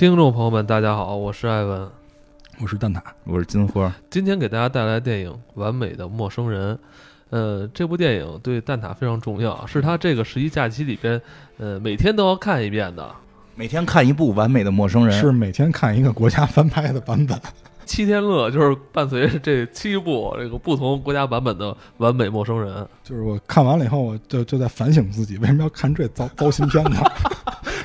[0.00, 1.86] 听众朋友们，大家好，我是艾文，
[2.58, 3.94] 我是蛋挞，我是金花。
[4.08, 6.74] 今天给大家带来电影《完美的陌生人》。
[7.28, 11.20] 呃，这部电影对蛋挞非常重要，是他这个十一假期里边，
[11.58, 13.14] 呃，每天都要看一遍的。
[13.54, 17.38] 每天看一部《完美的陌生人》，是每天看一个国家翻拍的版本。
[17.84, 22.74] 七天乐就是伴随着这七部这个不同国家版本的《完美陌生人》。
[23.04, 26.96] 就是我看完了以后，我就就在反省自己，为什么要看这糟糟心片呢？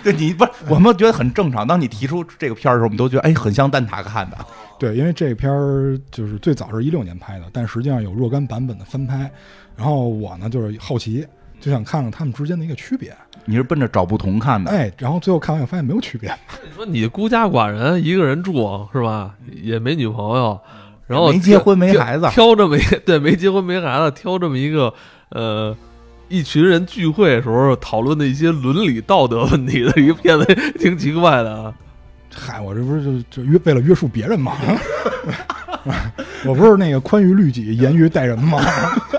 [0.05, 1.65] 对你不是，我们觉得很正常。
[1.65, 4.37] 当你提出这个片儿的时候，我们都觉得哎，很像蛋挞看的。
[4.77, 9.29] 对，因为这片儿就是最早是一六年拍的，但实际上有若干版本的翻拍。
[9.75, 11.25] 然后我呢，就是好奇，
[11.59, 13.15] 就想看看他们之间的一个区别。
[13.45, 14.69] 你是奔着找不同看的？
[14.69, 16.29] 哎，然后最后看完也发现没有区别。
[16.63, 19.33] 你说你孤家寡人，一个人住是吧？
[19.51, 20.59] 也没女朋友，
[21.07, 24.93] 然后没结婚没孩子，挑这么一对没结婚没孩子，挑这么一个
[25.29, 25.75] 呃。
[26.27, 30.45] 一群人聚会的时候讨论的一些伦理道德问题的一个片子，
[30.79, 31.73] 挺奇怪的啊！
[32.33, 34.53] 嗨，我这不是就就约为了约束别人吗？
[36.45, 38.59] 我不是那个宽于律己、严于待人吗？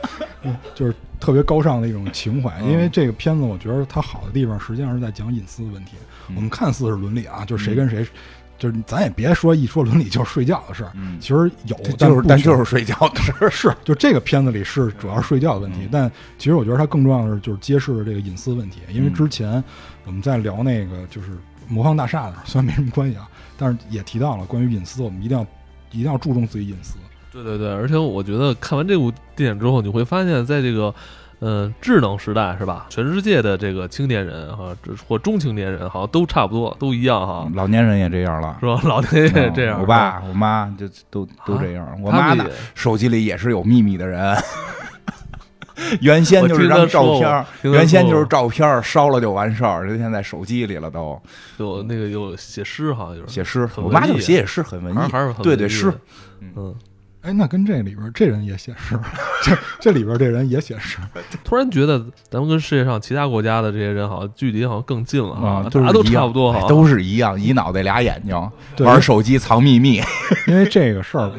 [0.75, 2.61] 就是特别高尚的一种情怀。
[2.61, 5.93] 因为这个片子，我觉得它好的地方，实际上是在讲隐私的问题。
[6.35, 8.07] 我们看似是伦理啊，就是谁跟谁。
[8.59, 13.49] 就是咱也别说一说伦理就是睡觉的事儿，其实有，就是但就是睡觉的事儿。
[13.53, 18.81] 是，就这个片子里是主要是睡觉的问题，但其实我觉得它更重要的是就是揭示了这个隐私问题。
[18.91, 19.63] 因为之前
[20.05, 21.29] 我们在聊那个就是
[21.69, 25.45] 魔方大厦的时候，虽然没什么关系啊，但是也提到了关于隐私，我们一定要
[25.91, 26.97] 一定要注重自己隐私。
[27.33, 30.95] 对对对，而且我觉得看完这部电影之后，你会发现在这个。
[31.49, 32.87] 嗯，智能时代是吧？
[32.89, 37.49] 全世界的这个青年人哈，或中青年人好像都差不多，都一样哈。
[37.55, 38.81] 老年人也这样了，是吧？
[38.83, 39.81] 老年人也这样。
[39.81, 41.97] 我爸、我妈就都都这样。
[42.03, 44.37] 我妈呢，手机里也是有秘密的人。
[46.01, 49.87] 原先就是张照片，原先就是照片，烧了就完事儿。
[49.87, 51.21] 人现在手机里了，都
[51.59, 53.69] 有那个有写诗，好像有写诗。
[53.77, 55.93] 我妈就写写诗，很文艺，还是对对诗。
[56.41, 56.75] 嗯。
[57.27, 58.97] 哎，那跟这里边这人也写诗，
[59.43, 60.99] 这这里边这人也写诗。
[61.43, 61.99] 突然觉得
[62.31, 68.51] 咱们跟世界上其他国家的这些人好像距离好像更近了啊，大家都差不多哈，都是一样，一脑袋俩眼睛，
[68.87, 70.01] 玩手机藏秘密。
[70.47, 71.33] 因为这个事儿，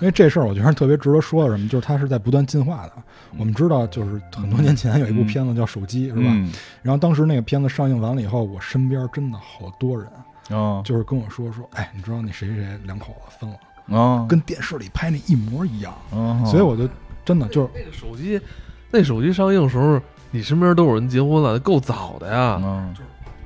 [0.00, 2.92] 因为这事儿，我觉得特别值得说的什么，就是它是在不断进化的。
[3.36, 6.34] 我们知道，就是很多年前有一部片子叫《手机》，是吧？
[6.80, 10.08] 然后当时那个片子上映完了以后，我身边真的好多人，
[10.48, 13.56] 哦，就是跟我说说，哎，你知道那谁谁两口子分了。
[13.90, 15.92] 啊，跟电视里拍那一模一样，
[16.46, 16.88] 所以我就
[17.24, 18.40] 真的就是那个手机，
[18.90, 22.60] 那手机上映时候，你身边都有人结婚了，够早的呀。
[22.62, 23.02] 嗯，就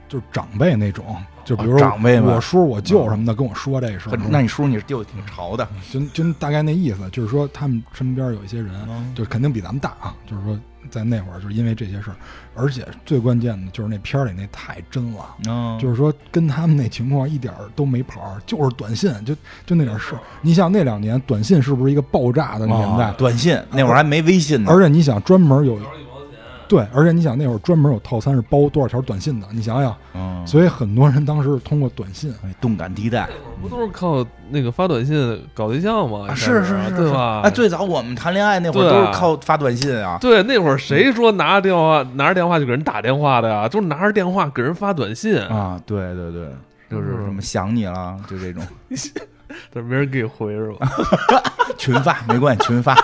[0.09, 4.19] 就是长辈那种，就比如长辈我叔我舅什么的跟我说这事儿。
[4.29, 8.71] 那你叔你舅挺潮的，就就大概那意思，就是说他们身边有一些人，
[9.15, 10.59] 就肯定比咱们大啊，就是说。
[10.91, 12.17] 在那会儿，就是因为这些事儿，
[12.55, 19.35] 而且最关键的就是那片儿里那太真了，就是说跟他们那情况一点都没跑，就是短信，就
[19.67, 20.21] 就那点事儿。
[20.43, 23.13] 你想那两年短信是不是一个爆炸的年代？
[23.19, 25.79] 短信那会儿还没微信呢，而且你想专门有。
[26.69, 33.29] 对，而且你想那会儿专门有套餐是包多少条短信的，你想想，所以很多人当时通过短信，动感地带，
[33.63, 36.35] 不都是靠那个发短信搞对象吗？
[36.35, 37.43] 是是是，对吧？
[37.45, 40.19] 哎，最早我们谈恋爱那会儿都是靠发短信啊。
[40.21, 43.69] 对，那会儿谁说拿着电话拿着电话就给人打电话的呀？
[43.69, 45.81] 就是拿着电话给人发短信啊。
[45.87, 46.49] 对对对，
[46.91, 48.63] 就是什么想你了，就这种，
[49.73, 50.89] 但没人给回是吧？
[51.77, 52.97] 群发没关系，群发。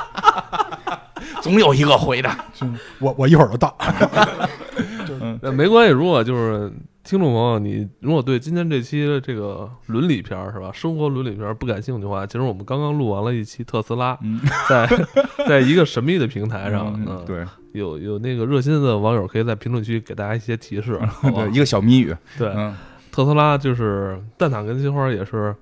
[1.42, 2.30] 总有一个回的，
[3.00, 3.76] 我我一会儿就到。
[5.42, 6.70] 那没关系，如果就是
[7.02, 14.18] 听众朋友，你如果对今天这期这个伦理片是吧，生活伦理片不感兴趣的话，其实我们刚刚录完了一期特斯拉，
[14.68, 14.88] 在
[15.48, 22.52] 在一个神秘的平台上，嗯，对，有有那个热心的网友可以在评论区给大家一些提示，对，一个小谜语，对，
[23.10, 25.54] 特斯拉就是蛋挞跟金花也是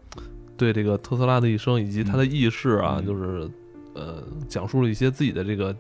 [0.57, 3.49] 对这个特斯拉的一生以及它的轶事啊，就是。
[3.99, 5.75] 呃，讲述了一些自己的这个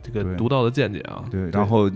[0.00, 1.90] 这个独到的见解啊，对，然后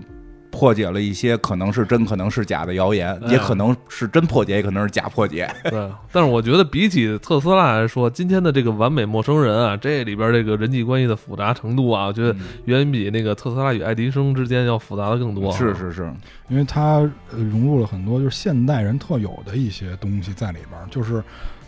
[0.51, 5.49] 破解了一些可能是真可能是假的谣言，也可能是真破解，也可能是假破解。
[5.71, 12.35] 对，但是我觉得比起特斯拉来说，今天的这个完美陌生人啊，这里边这个人际关系的复杂程度啊，我觉得
[12.65, 15.49] 远比那个特斯拉与爱迪生之间要复杂的更多。
[15.53, 16.13] 是是是，
[16.49, 21.23] 因为它融入了很多就是现代人特有的一些东西在里边，就是。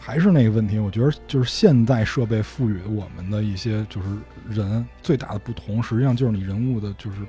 [0.05, 4.09] 还是那个问题，我觉得就是现在设备赋予我们的一些，就是
[4.49, 7.19] 人最大的不同，实际上就是你人物的，就是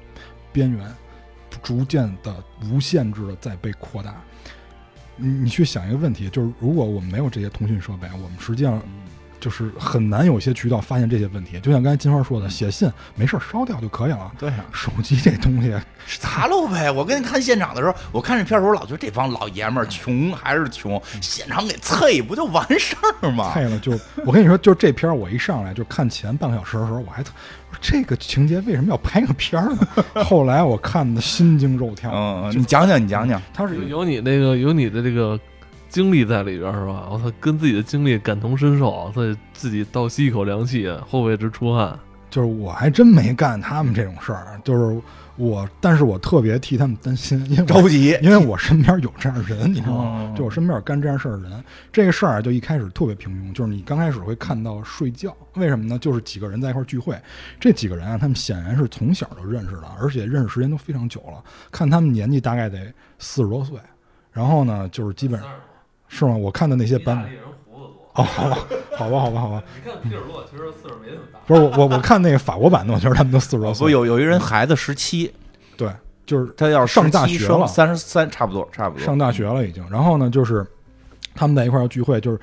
[0.52, 0.92] 边缘
[1.62, 2.34] 逐渐的
[2.64, 4.20] 无限制的在被扩大。
[5.16, 8.82] 你你去想一个问题，就是如果我们没有这些通讯设备，我们实际上
[9.44, 11.60] 就是很难有些渠道发现这些问题。
[11.60, 14.32] 就像刚才金花说的，写信没事烧掉就可以了。
[14.38, 15.70] 对呀，手机这东西
[16.18, 16.90] 砸喽呗。
[16.90, 23.52] 我跟你看现场的时候，我看这片儿时候老觉得这帮老爷们儿穷还是穷，现场给啐不就完事儿吗？
[23.54, 23.92] 啐了就
[24.24, 27.22] 我跟你说，就这片儿我一上来就看前半个小时的时候，我还
[27.82, 29.86] 这个情节为什么要拍个片儿呢？
[30.24, 32.10] 后来我看的心惊肉跳。
[32.14, 35.38] 嗯，你讲讲，你讲讲，他是有你那个有你的这个。
[35.94, 37.06] 经历在里边是吧？
[37.08, 41.96] 我操，跟自己的经历感同身受，所以自己倒吸一口凉气，后背直出汗。
[42.28, 45.00] 就是我还真没干他们这种事儿，就是
[45.36, 50.34] 我，但是我特别替他们担心，因为着急， 因为我身边有这样人，你知道吗？
[50.36, 51.64] 就我身边有干这样事儿的人。
[51.92, 55.96] 这个事儿就一开始特别平庸，就是你刚开始会看到睡觉，为什么呢？
[56.00, 57.16] 就是几个人在一块聚会，
[57.60, 61.40] 这几个人啊，他们显然是从小就认识的，而且认识时间都非常久了。
[61.70, 63.78] 看他们年纪大概得四十多岁，
[64.32, 65.48] 然后呢，就是基本上。
[66.16, 66.36] 是吗？
[66.36, 67.32] 我看的那些版本，
[68.12, 68.58] 哦，好吧，
[68.96, 69.62] 好吧，好吧，好吧。
[69.84, 71.40] 你看皮尔洛，其实岁数没那么大。
[71.44, 73.90] 不是我，我我看那个法国版的，我觉得他们都四十多岁。
[73.90, 75.34] 有有一人孩子十七，
[75.76, 75.90] 对，
[76.24, 79.84] 就是他要上大学了，三十三，差不多，差不多上大学了已经。
[79.90, 80.64] 然后呢，就是
[81.34, 82.38] 他们在一块要聚会，就是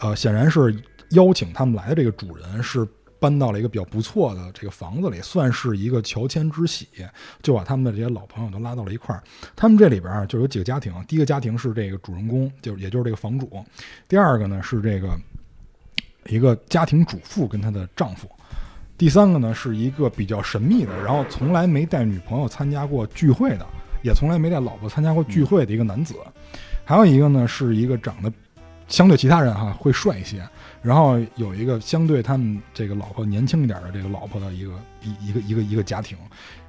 [0.00, 0.74] 呃，显然是
[1.10, 2.84] 邀请他们来的这个主人是。
[3.22, 6.88] 搬到了一个比较不错的这个房子里，算是一个乔迁之喜，
[7.40, 9.22] 就把他们的这些老朋友都拉到了一块儿。
[9.54, 13.46] 他们这里边就有几个家庭，第一个家庭是这个主人公，就也就是这个房主；
[14.08, 15.16] 第二个呢是这个
[16.26, 18.26] 一个家庭主妇跟她的丈夫；
[18.98, 23.64] 第三个呢是一个比较神秘的，然后从来没带女朋友参加过聚会的，
[24.02, 26.14] 也从来没带老婆参加过聚会的一个男子；
[26.84, 28.32] 还有一个呢是一个长得
[28.92, 30.48] 相对其他人哈会帅一些。
[30.80, 36.18] 然后有一个相对他们这个老婆年轻一点的这个老婆的一个一一个一个一个家庭，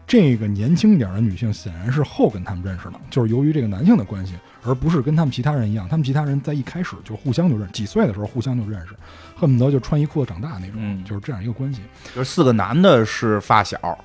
[0.06, 8.96] 这个年轻一点的女性显然是后跟他们认识的，就是由于这个男性的关系，而不是跟他们其他人一样，他们其他人在一开始就互相就认，几岁的时候互相就认识，
[9.36, 11.82] 恨不得就穿一裤子长大那种，就是这样一个关系。
[12.16, 13.98] 就是四个男的是发小，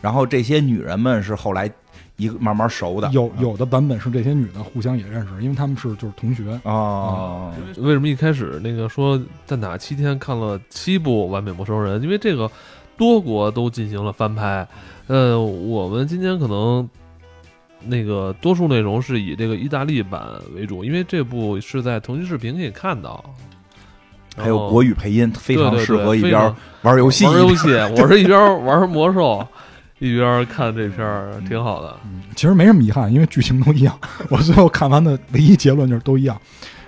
[0.00, 1.70] 然后这些女人们是后来。
[2.16, 7.50] 一个慢慢熟的，有有的版本是这些女的互相也认识，因为他们是就是同学啊。
[7.78, 12.00] 为什么一开始那个说在哪七天看了七部《完美陌生人》？
[12.04, 12.48] 因为这个
[12.96, 14.66] 多国都进行了翻拍。
[15.08, 16.88] 呃，我们今天可能
[17.84, 20.22] 那个多数内容是以这个意大利版
[20.54, 23.24] 为主，因为这部是在腾讯视频可以看到，
[24.36, 27.24] 还有国语配音，非常适合一边玩游戏。
[27.24, 29.44] 玩游戏，我是一边玩魔兽。
[30.02, 33.96] 一边看这片儿挺好的，嗯，其实没什么遗憾，因为剧情都一样。
[34.28, 36.36] 我最后看完的唯一结论就是都一样。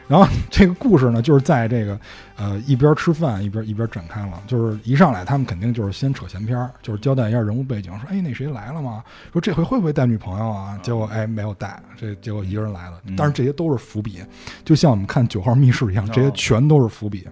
[0.09, 1.99] 然后这个故事呢，就是在这个
[2.37, 4.43] 呃一边吃饭一边一边展开了。
[4.49, 9.05] 就是一上来他们肯定就是先扯闲篇儿，就是交代一下人物背景，说哎那谁来了吗？
[9.33, 10.77] 说这回会不会带女朋友啊？
[10.83, 13.01] 结果哎没有带，这结果一个人来了。
[13.17, 14.23] 但是这些都是伏笔，
[14.65, 17.29] 就像我们看九号密室一样，这些全都是伏笔。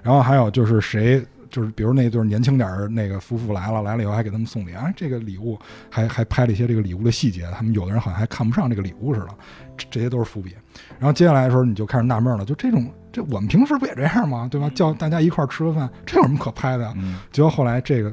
[0.00, 1.20] 然后还有就是谁？
[1.54, 5.56] 就是比如那对年轻点儿那个夫妇来了，来了以后还给他们送礼啊，这个礼物
[5.88, 9.28] 还还拍了一些这个礼物的细节，他们有的人好像还看不上这个礼物似的，
[9.76, 10.52] 这这些都是伏笔。
[10.98, 14.48] 然后接下来的时候你就开始纳闷了，就这种这我们平时不也这样吗？
[14.50, 14.68] 对吧？
[14.74, 16.92] 叫大家一块儿吃个饭，这有什么可拍的呀？
[17.30, 18.12] 结果后来这个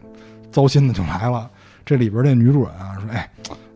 [0.52, 1.50] 糟心的就来了，
[1.84, 3.28] 这里边这女主人啊说，哎。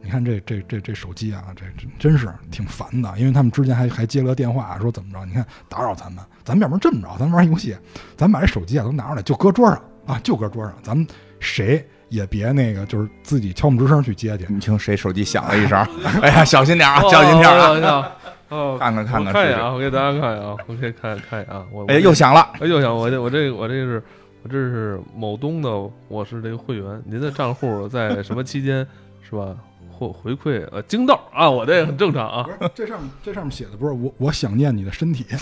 [0.05, 5.25] 你看这这这这手机啊，这真真是挺烦的，因为他们之前还还接了个电话，说怎么着？
[5.25, 7.75] 你看打扰咱们，咱们要不然这么着，咱玩游戏，
[8.15, 11.07] 咱把这手机啊都拿出来，就搁桌上啊，就搁桌上，咱们
[11.39, 14.45] 谁也别那个，就是自己悄没吱声去接去。
[14.47, 15.79] 你听谁手机响了一声？
[16.21, 18.11] 哎呀，小心点啊，小心点啊！
[18.49, 21.65] 哦，看看看看，看一眼啊，我给大家看一眼啊，我可以看看一眼啊。
[21.71, 22.95] 我哎，又响了，又响！
[22.95, 24.03] 我这我这我这是
[24.43, 25.69] 我这是某东的，
[26.07, 28.85] 我是这个会员，您的账户在什么期间
[29.27, 29.55] 是吧？
[29.97, 32.43] 或回馈呃，京豆啊，我这也很正常啊。
[32.43, 35.25] 不是，这上面这上面写的不是我，我想念你的身体。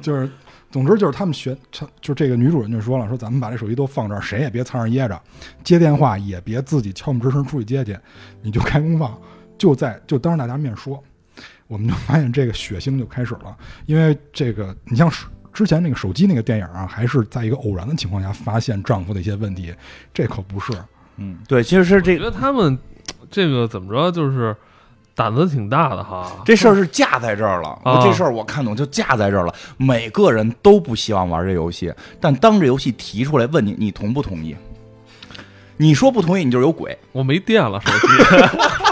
[0.00, 0.30] 就是，
[0.70, 1.56] 总之就是他们选，
[2.00, 5.20] 就这个女主人就说了，说咱们把这手机都放这儿，谁也别藏着掖着，
[5.62, 7.98] 接电话也别自己悄没吱声出去接去，
[8.40, 9.20] 你就开功放，
[9.58, 11.02] 就在就当着大家面说。
[11.66, 15.26] 我们就发现这个血腥就开始了，因为这个你像是。
[15.52, 19.74] 之前那个手机那个电影啊，还是在一个偶然的情况下发现丈夫的一些问题，
[20.14, 20.72] 这可不是。
[21.20, 22.14] 嗯，对，其实是这。
[22.14, 22.76] 我觉得他们
[23.30, 24.56] 这个怎么着，就是
[25.14, 26.32] 胆子挺大的哈。
[26.44, 29.54] 这事儿是架在这儿了，我这事儿我看懂，就架在这儿了。
[29.76, 34.56] 每个人都不希望玩这游戏，但当这游戏提出来问你，你同不同意？
[35.76, 36.98] 你说不同意，你就是有鬼。
[37.12, 38.06] 我没电了，手机。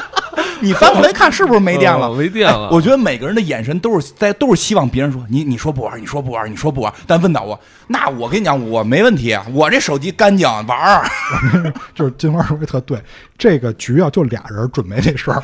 [0.60, 2.12] 你翻回来看是不是没电了？
[2.14, 2.70] 没电了。
[2.70, 6.92] 我觉得每个人的眼神都是在，都是希望别人说你你说不玩，你说不玩，你说不玩。
[7.06, 11.08] 但问到我，那我跟你讲，我没问题，我这手机干净玩儿。
[11.94, 13.02] 就是金花说的特对，
[13.36, 15.42] 这个局啊就俩人准备这事儿，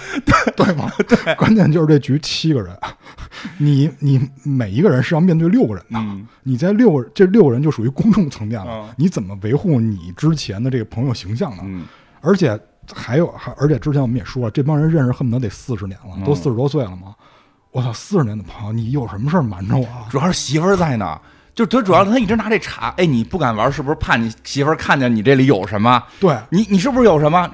[0.56, 0.90] 对吗？
[1.06, 2.76] 对，关键就是这局七个人，
[3.58, 5.98] 你你每一个人是要面对六个人的，
[6.42, 11.62] 你在六个这六个人就属于公众层面了，你怎么维护你之前的这个朋友形象呢？
[12.20, 12.58] 而且。
[12.92, 17.14] 还有，还而且之前我们也说了，这帮人认识恨不得得四十年了，都四十多岁了嘛。
[17.70, 19.86] 我操，四十年的朋友，你有什么事儿瞒着我？
[20.10, 21.20] 主要是媳妇儿在呢，
[21.54, 26.02] 就他主要他一直拿这查，哎，你不敢玩，是不是怕你媳妇儿看见你这里有什么？
[26.20, 27.50] 对你，你是不是有什么？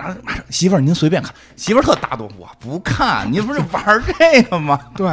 [0.50, 4.78] 媳妇儿您随便看，媳妇儿特大度，我不看，你不是玩这个吗？
[4.94, 5.06] 对，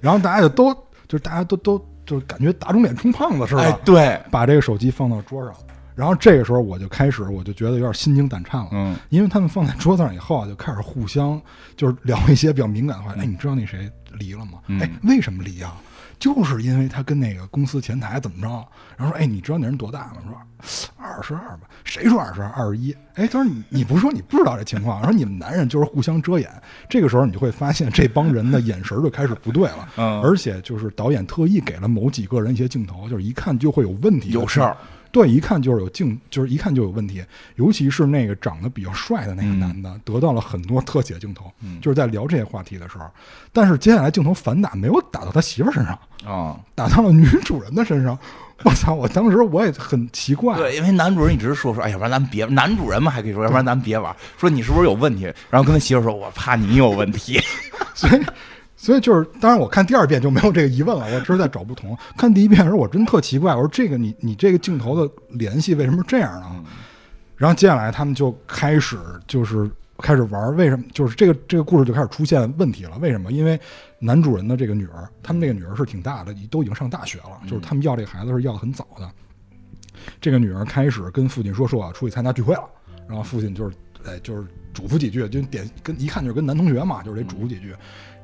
[0.00, 0.72] 然后大家就都
[1.08, 5.52] 就是大家都都就是感觉打肿脸充胖子似的，哎，对，把这个手机放到桌上。
[5.94, 11.40] 然后这个时候我就开始，我就觉得有点心惊胆颤了，嗯，因为他们放在桌子上以后啊，就开始互相
[11.76, 13.12] 就是聊一些比较敏感的话。
[13.12, 14.58] 哎，你知道那谁离了吗？
[14.80, 15.76] 哎，为什么离啊？
[16.18, 18.48] 就是因为他跟那个公司前台怎么着？
[18.96, 20.16] 然后说，哎，你知道那人多大吗？
[20.62, 21.68] 说二十二吧。
[21.84, 22.48] 谁说二十二？
[22.50, 22.92] 二十一？
[23.14, 25.02] 哎，他说你你不说你不知道这情况？
[25.02, 26.48] 说你们男人就是互相遮掩。
[26.88, 34.76] 这个时候你就会发现这帮人的眼神就开始不对了，嗯，而且就是导演特意给了某几个人一些镜头，就是一看就会有问题，有事儿。
[35.14, 37.22] 对，一看就是有镜，就是一看就有问题。
[37.54, 41.44] 尤其是那个长得比较帅的那个男的，得到了很多特写镜头，
[41.80, 43.04] 就是在聊这些话题的时候。
[43.52, 48.18] 但是接下来镜头反打没有打到他媳妇身上啊，打到了女主人的身上。
[48.64, 48.94] 我操！
[48.94, 50.56] 我当时我也很奇怪。
[50.56, 54.14] 对，因为男主人一直说说，哎，要不然咱别男主人嘛，还可以说，要不然咱别玩。
[54.36, 55.24] 说你是不是有问题？
[55.48, 57.40] 然后跟他媳妇说，我怕你有问题。
[57.94, 58.22] 所以。
[58.84, 61.06] 所以就是，当然我看第二遍就没有这个疑问了。
[61.06, 61.96] 我只是在找不同。
[62.18, 66.62] 看第一遍的时候，我真特奇怪，我说这个你你这个镜头的联系为什么这样呢？
[67.34, 70.84] 然后接下来他们就开始就是开始玩，为什么？
[70.92, 72.98] 就是这个这个故事就开始出现问题了。
[72.98, 73.32] 为什么？
[73.32, 73.58] 因为
[74.00, 77.40] 男主人的这个女儿，他们这个女儿是挺大的，都已经上大学了。
[77.48, 79.10] 就是他们要这个孩子是要的很早的。
[80.20, 82.68] 这个女儿开始跟父亲说说我要出去参加聚会了，
[83.08, 83.74] 然后父亲就是
[84.04, 87.74] 哎就是嘱咐几句，就点跟一看就是跟男同学嘛，就是得嘱咐几句。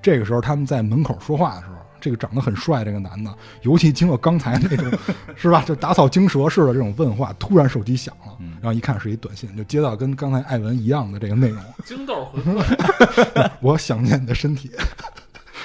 [0.02, 4.90] 这个时候，他们在门口说话的时候，这个长得很帅这个男的，尤其经过刚才那种，
[5.36, 5.62] 是吧？
[5.66, 11.62] 就打草惊蛇似的这种问话，突然手机响了，然后一看是一短信，就接到跟刚才艾文一样的这个内容。
[11.84, 12.58] 金豆回复，
[13.60, 14.70] 我想念你的身体。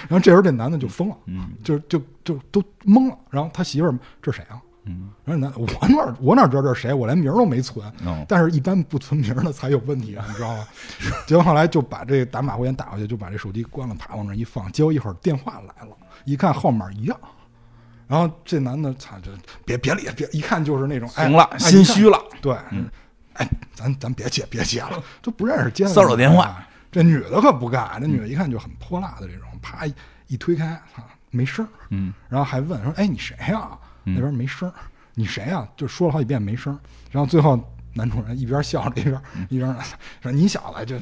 [0.08, 3.18] 然后这时候这男的就疯了，嗯就就就都懵了。
[3.32, 4.62] 然后他媳妇儿，这是谁啊？
[4.86, 6.94] 嗯，然后那我哪我哪知道这是谁？
[6.94, 7.92] 我连名都没存。
[8.28, 10.68] 但是，一般不存名的才有问题啊，你知道吗？
[11.26, 14.72] 结果后来就把这打马虎眼打过去，就把这手机关了，啪往那一放。
[14.72, 17.18] 结果一会儿电话来了，一看号码一样。
[18.08, 19.32] 然后这男的，操，就
[19.66, 22.22] 别别理，别一看就是那种行了，心虚了。
[22.40, 22.56] 对，
[23.34, 26.64] 哎，咱咱别接，别接了，都不认识，接骚扰电话。
[26.92, 29.86] 这女的可不干，这女的一看就很泼辣的这种，啪
[30.28, 33.68] 一推开，操，没声嗯，然后还问说：“哎，你谁呀？”
[34.06, 34.74] 那边没声儿，
[35.14, 35.68] 你谁啊？
[35.76, 36.80] 就说了好几遍没声儿，
[37.12, 37.60] 然后最后
[37.94, 39.76] 男主人一边笑着一边一边
[40.22, 40.96] 说：“你小子就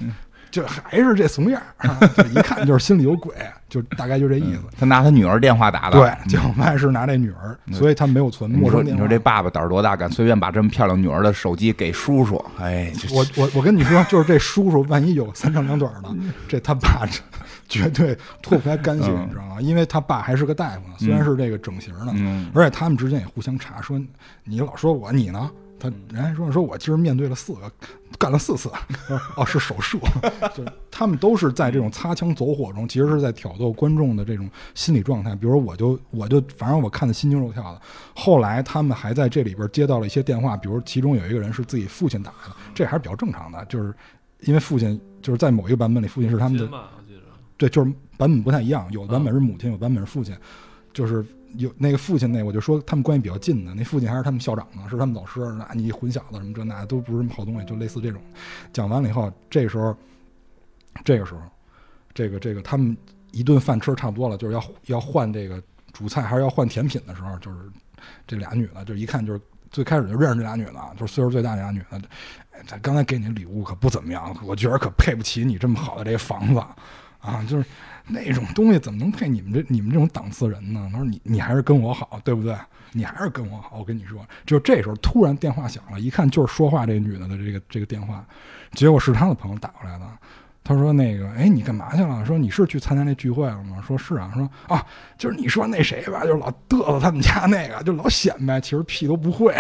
[0.54, 1.98] 就还是这怂样儿，
[2.30, 3.34] 一看就是心里有鬼，
[3.68, 9.02] 就大概就这意思。”他拿他女儿电话打的，对，结果发现是拿这女儿，所以他没有存陌生电话。
[9.02, 12.40] 你说这爸爸胆儿多大，敢随便把这么漂亮女儿的手机给叔叔？
[12.60, 16.10] 哎，我我我跟你说，就是这叔叔万一有三长两短的，
[16.48, 17.20] 这他爸这。
[17.70, 19.60] 绝对脱不开干系，你知道吗？
[19.60, 22.14] 因为他爸还是个大夫呢，虽然是这个整形的，
[22.54, 24.00] 而且他们之间也互相查，说
[24.44, 25.50] 你老说我，你呢？
[25.84, 27.70] 他人家说说我今儿面对了四个，
[28.18, 28.72] 干了四次，
[29.36, 30.00] 哦，是手术。
[30.56, 35.36] 就他们都是在这种擦枪走火中，其实是在挑逗观众的这种心理状态。
[35.36, 37.82] 比如我就我就反正我看的心惊肉跳的。
[38.16, 43.94] 后来他们还在这里边接到了一些电话，比如其中有一个人是自己父亲打的，这还是比较正常的，就是
[44.42, 46.70] 因为父亲就是在某一个版本里，父亲是他们的。
[47.58, 50.36] 对，就是版本不太一样，有的版本是母亲，有版本是父亲，
[50.94, 51.26] 就是
[51.58, 58.22] 有那个父亲那，我就说他们关系比较近的，那父亲还是他们校长呢，是他们老师，那你混小子什么这那都不是什么好东西，就类似这种。
[58.72, 59.96] 讲完了以后，这个时候，
[61.04, 61.42] 这个时候，
[62.14, 62.96] 这个这个他们
[63.32, 67.58] 一顿饭吃差不多了，就是要要换这个主菜还是要换甜品的时候，就是
[68.26, 72.02] 这俩女的，就一看就是最开始就认识这俩女的，就是岁数最大这俩女的，
[72.68, 76.62] 他刚才给你礼物可不怎么样，我觉得可配不起你这么好的这个房子。
[77.20, 77.66] 啊，就是
[78.08, 80.90] 那种东西怎么能配你们这你们这种档次人呢？
[80.92, 82.56] 他说你你还是跟我好，对不对？
[82.92, 83.78] 你还是跟我好。
[83.80, 88.24] 我跟你说，就这时候突然电话响了，一看就是说话这女的的这个这个电话，
[88.74, 90.06] 结果是他的朋友打过来的。
[90.66, 92.26] 他说那个，哎，你干嘛去了？
[92.26, 93.84] 说你是去参加那聚会了吗？
[93.86, 94.32] 说是啊。
[94.34, 94.86] 说啊，
[95.18, 99.54] 就是你说那谁吧，就老嘚瑟他们家那个，就老显摆，其实屁都不会，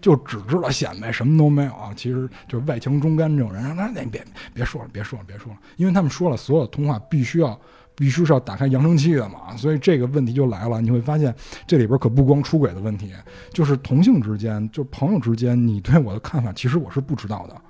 [0.00, 1.74] 就只知道显摆，什么都没有。
[1.94, 3.62] 其实就是外强中干这种人。
[3.62, 7.60] 让他那别别说了，别说了，别说了，因为他们说了，所有通话必须要
[7.98, 9.54] 必须是要打开扬声器的嘛。
[9.56, 11.34] 所以这个问题就来了，你会发现
[11.66, 13.12] 这里边可不光出轨的问题，
[13.52, 17.60] 就是同性之间，就朋友之间，你对我的看法，其实我是不知道的。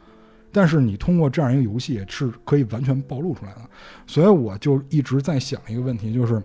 [0.52, 3.61] 但是你通过这样一个游戏是可以完全暴露出来的，
[4.06, 6.42] 所以我就一直在想一个问题，就是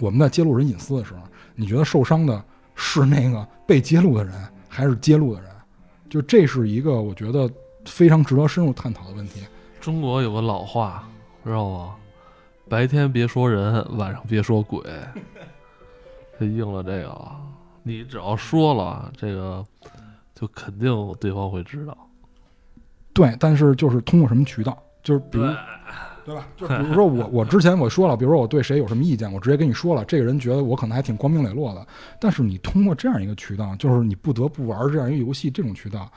[0.00, 1.20] 我们在揭露人隐私的时候，
[1.54, 2.42] 你觉得受伤的
[2.74, 4.34] 是那个被揭露的人，
[4.68, 5.50] 还是揭露的人？
[6.08, 7.50] 就这是一个我觉得
[7.86, 9.40] 非常值得深入探讨的问题。
[9.80, 11.08] 中国有个老话，
[11.42, 11.96] 知道吗？
[12.68, 14.82] 白天别说人，晚上别说鬼，
[16.40, 17.30] 就应了这个。
[17.82, 19.64] 你只要说了这个，
[20.34, 20.90] 就肯定
[21.20, 21.96] 对方会知道。
[23.12, 24.76] 对，但是就是通过什么渠道？
[25.02, 25.44] 就是比如，
[26.24, 26.48] 对吧？
[26.56, 31.86] 就比如说我， 我之前我说了，比如说我对谁有什么意见，我直接跟你说了，这个人觉得我可能还挺光明磊落的。
[32.18, 36.10] 但是你通过这样一个渠道，就是你不得不玩这样一个游戏，这种渠道，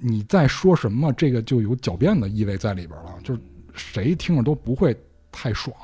[0.00, 3.14] 你在说什么，这个就有狡辩的意味在里边了。
[3.22, 3.40] 就是
[3.74, 4.96] 谁听着都不会
[5.32, 5.74] 太爽。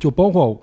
[0.00, 0.58] 就包括，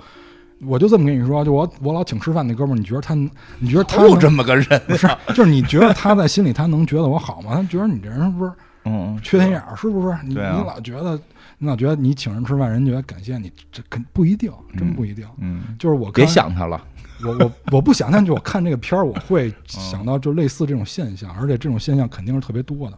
[0.61, 4.65] 我就这么跟你说，就我我老请吃饭那哥们儿，你觉得他，你觉得他有这么个人？
[4.87, 7.51] 不是，就是你觉得他在心里他能觉得我好吗？
[7.53, 8.51] 他觉得你这人是不是？
[8.85, 10.17] 嗯，缺心眼儿是不是？
[10.23, 11.19] 你你老觉得，
[11.57, 15.27] 你老觉得你请人吃饭，人觉得感谢你，这肯不一定，真不一定。
[15.37, 16.81] 嗯，就是我别想他了，
[17.23, 22.97] 我我我不想他，就我看这个片儿，我会想到就类似这种现象，而且这种现象肯定是特别多的。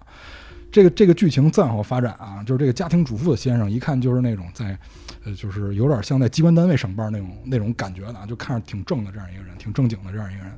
[0.72, 4.78] 这个这个剧情再往发展啊，就是这个家庭主妇的先生，一看就是那种在。
[5.24, 10.52] 呃，就是有点像在机关单位上班那种那种感觉的啊，就看着挺正的这样一个人，挺正经的这样一个人，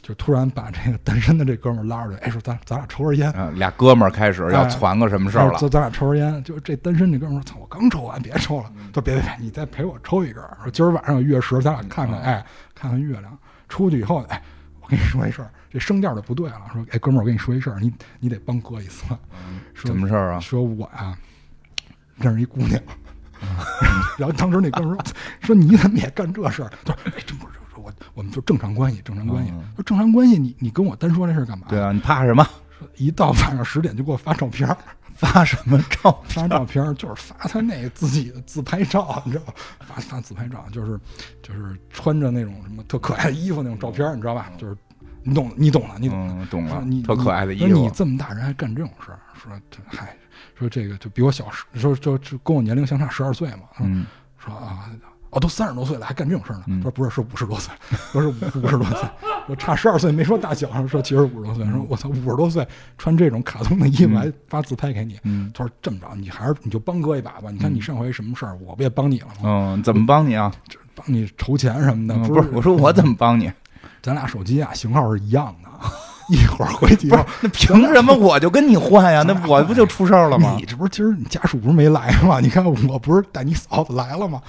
[0.00, 3.30] 就突然把这个单身的这哥们拉出来，哎，说咱咱俩抽根烟。
[3.58, 5.58] 俩哥们儿开始要传个什么事儿了？
[5.58, 6.42] 咱咱俩抽根烟。
[6.42, 12.42] 就这单身这哥们儿说：“操，我刚抽完，别抽了。”说：“别别别，你再陪我抽一根。”说：“今儿晚上有月食，咱俩看看，哎，
[12.74, 14.42] 看看月亮。”出去以后，哎，
[14.80, 16.62] 我跟你说一事儿，这声调就不对了。
[16.72, 19.04] 说：“哎，哥们儿，我跟你说一事儿，你你得帮哥一次。”
[19.74, 20.40] 什么事儿啊？
[20.40, 21.14] 说我呀，
[22.16, 22.82] 认识一姑娘。
[24.16, 25.04] 然后当时那哥们说
[25.42, 29.52] ：“说你怎么也干这事儿？”他说：“哎，真不是，我我们就正常关系，正常关系。
[29.76, 31.66] 说正常关系，你你跟我单说这事儿干嘛？
[31.68, 32.42] 对啊，你怕什么？
[32.78, 34.74] 说一到晚上十点就给我发照片，
[35.14, 36.22] 发什么照？
[36.24, 39.52] 发照片就是发他那个自己的自拍照，你知道吗？
[39.80, 40.98] 发发自拍照就是
[41.42, 44.50] 就是穿着那种什么特可爱的衣服那种照片，你知道吧？
[44.56, 44.74] 就是
[45.26, 47.66] 你懂你懂了，你懂懂了，你特可爱的衣服。
[47.66, 49.18] 你这么大人还干这种事儿？
[49.34, 49.52] 说
[49.86, 50.16] 嗨。”
[50.58, 53.64] 说这个就比我小十，说说就跟我年龄相差十二岁嘛。
[53.80, 54.06] 嗯，
[54.38, 54.88] 说啊，
[55.28, 56.80] 哦，都三十多岁了，还干这种事儿呢？
[56.80, 57.74] 说不是，是五十多岁，
[58.10, 59.08] 说是五十多岁，
[59.46, 61.64] 说差十二岁，没说大小，说其实五十多岁。
[61.66, 65.18] 说我操，五十多岁穿这种卡通的衣服还发自拍给你。
[65.52, 67.50] 他说这么着，你还是你就帮哥一把吧。
[67.50, 69.42] 你看你上回什么事儿，我不也帮你了吗？
[69.44, 70.50] 嗯，怎么帮你啊？
[70.94, 72.16] 帮你筹钱什么的。
[72.28, 73.52] 不是，我说我怎么帮你？
[74.06, 75.68] 咱俩手机啊型号是一样的。
[76.28, 77.06] 一会儿回去，
[77.40, 79.22] 那凭什么我就跟你换呀？
[79.22, 80.56] 那我不就出事儿了吗？
[80.58, 82.40] 你这不是今儿你家属不是没来吗？
[82.40, 84.42] 你看我不是带你嫂子来了吗？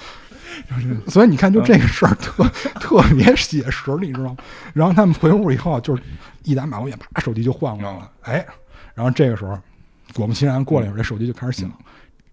[1.08, 2.44] 所以你看，就这个事儿特
[2.80, 4.38] 特别写实，你知道吗？
[4.74, 6.02] 然后他们回屋以后，就是
[6.42, 8.10] 一打马虎眼，啪，手机就换过来了。
[8.24, 8.44] 哎，
[8.96, 9.56] 然后这个时候，
[10.16, 11.72] 果不其然，过了一会儿，这手机就开始响。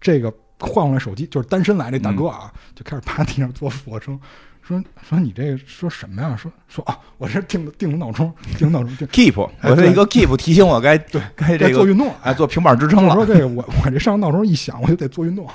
[0.01, 4.19] 这个换过来手机就是单身来这大哥啊，就开始趴地上做俯卧撑。
[4.67, 6.35] 说说你这个说什么呀？
[6.35, 13.13] 说说啊，我这定定个闹钟，定闹钟定，keep，我这一个 keep 提醒我该对该这个做运动，哎，做平板支撑了。
[13.13, 15.47] 说这个我我这上闹钟一响，我就得做运动，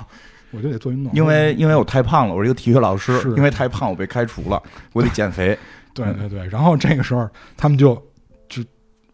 [0.53, 1.12] 我就得做运动。
[1.12, 5.59] 因为因为我太胖了，我是一个体育老师，因为太胖我被开除了，我得减肥。
[5.92, 8.01] 对对对，然后这个时候他们就。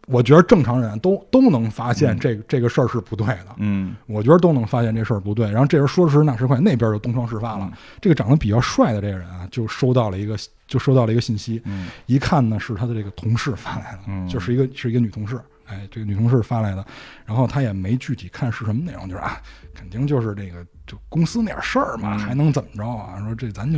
[0.07, 3.55] 我觉得正常人都都能发现这这个事儿是不对的。
[3.57, 5.51] 嗯，我觉得都能发现这事儿不对。
[5.51, 7.71] 然后这人说时迟那时快，那边就东窗事发了。
[8.01, 11.61] 这个长得比较帅的这个人啊，就收到了一个就收到了一个信息。
[11.65, 15.37] 嗯，一看呢是他的这个同事发来的，就是一个是一个女同事。
[15.65, 16.85] 哎，这个女同事发来的，
[17.25, 19.41] 然后他也没具体看是什么内容，就是啊，
[19.73, 23.19] 肯定就是这个就公司那点事儿嘛，还能怎么着啊？
[23.19, 23.77] 说这咱就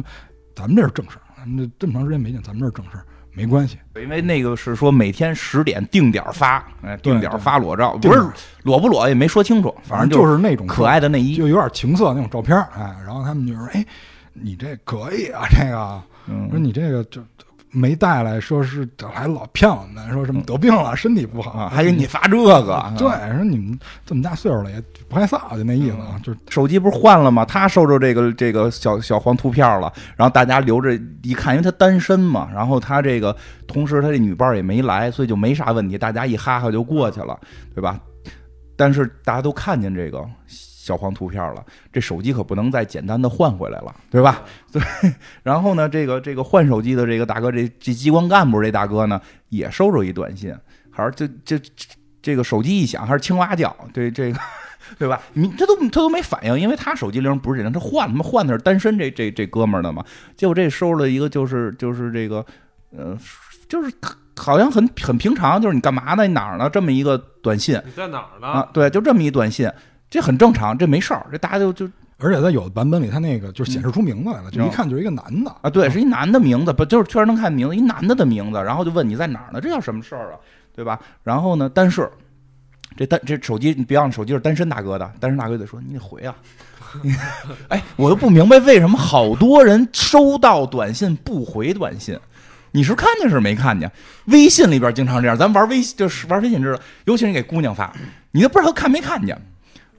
[0.56, 3.06] 咱们这是正事儿，咱们这这么长时间没见，咱们这是正事儿。
[3.39, 8.21] 没关系，因为那个是说每天十点定点发，哎，定点发裸照，不是
[8.63, 13.86] 裸不裸也没说清楚，反正就是那种可爱的内衣，就有点情色那种照片，哎，然后他们就说，哎，
[14.34, 16.02] 你这可以啊，这个，
[16.49, 17.21] 说你这个就。
[17.71, 22.93] 没带来，说是还老骗我们，说什么得病了，身体不好，还给你发这个。
[22.97, 25.97] 对，说你们这么大岁数了也不害臊，就那意思。
[26.23, 27.45] 就手机不是换了吗？
[27.45, 33.36] 他收着这个这个小小黄图片了，然后大家留着一看，因为他单身嘛，然后他这个
[33.67, 37.39] 同时他这女伴也没来，所以就没啥问题，大家一哈哈就过去了，
[37.75, 37.99] 对吧？
[38.75, 40.25] 但是大家都看见这个。
[40.89, 44.43] 小黄图片了，这手机可不能再简单的换回来了，对吧？
[44.73, 44.82] 对。
[45.43, 50.52] 然后呢，这个这个换手机的这个大哥，这这机关干部这大哥呢，也收着一短信，
[50.89, 51.62] 还是这这
[52.21, 54.39] 这个手机一响，还是青蛙叫，对这个。
[54.97, 55.21] 对吧？
[55.34, 60.04] 你他都他都没反应，因为他手机铃不是这铃，他换他妈换的是单身这这这哥们儿的嘛。
[60.36, 62.43] 结果这收了一个就是就是这个，
[62.97, 63.15] 呃，
[63.67, 63.93] 就是
[64.36, 66.25] 好像很很平常，就是你干嘛呢？
[66.25, 66.67] 你哪儿呢？
[66.67, 67.80] 这么一个短信。
[67.86, 68.47] 你在哪儿呢？
[68.47, 69.69] 啊，对，就这么一短信，
[70.10, 71.89] 这很正常，这没事儿，这大家就就。
[72.17, 79.62] 而且在有的版本里，他那个就显示出名字来了，就一看就是一个男的啊，对，是一男的名字，不就是确实能看名字，一男的的名字，然后就问你在哪儿呢？
[79.62, 80.39] 这叫什么事儿啊？
[80.76, 81.00] 对吧？
[81.24, 82.10] 然后呢，但是。
[82.98, 85.10] 这单这手机，你别忘了，手机是单身大哥的。
[85.22, 86.36] 单身大哥得说，你得回啊！
[87.69, 92.19] 哎，我都不明白为什么好多人收到短信不回短信。
[92.72, 93.89] 你是看见是没看见？
[94.26, 97.95] 微信里边经常这样，咱玩微信就是玩微信知道，尤其是给姑娘发，
[98.32, 99.39] 你都不知道看没看见。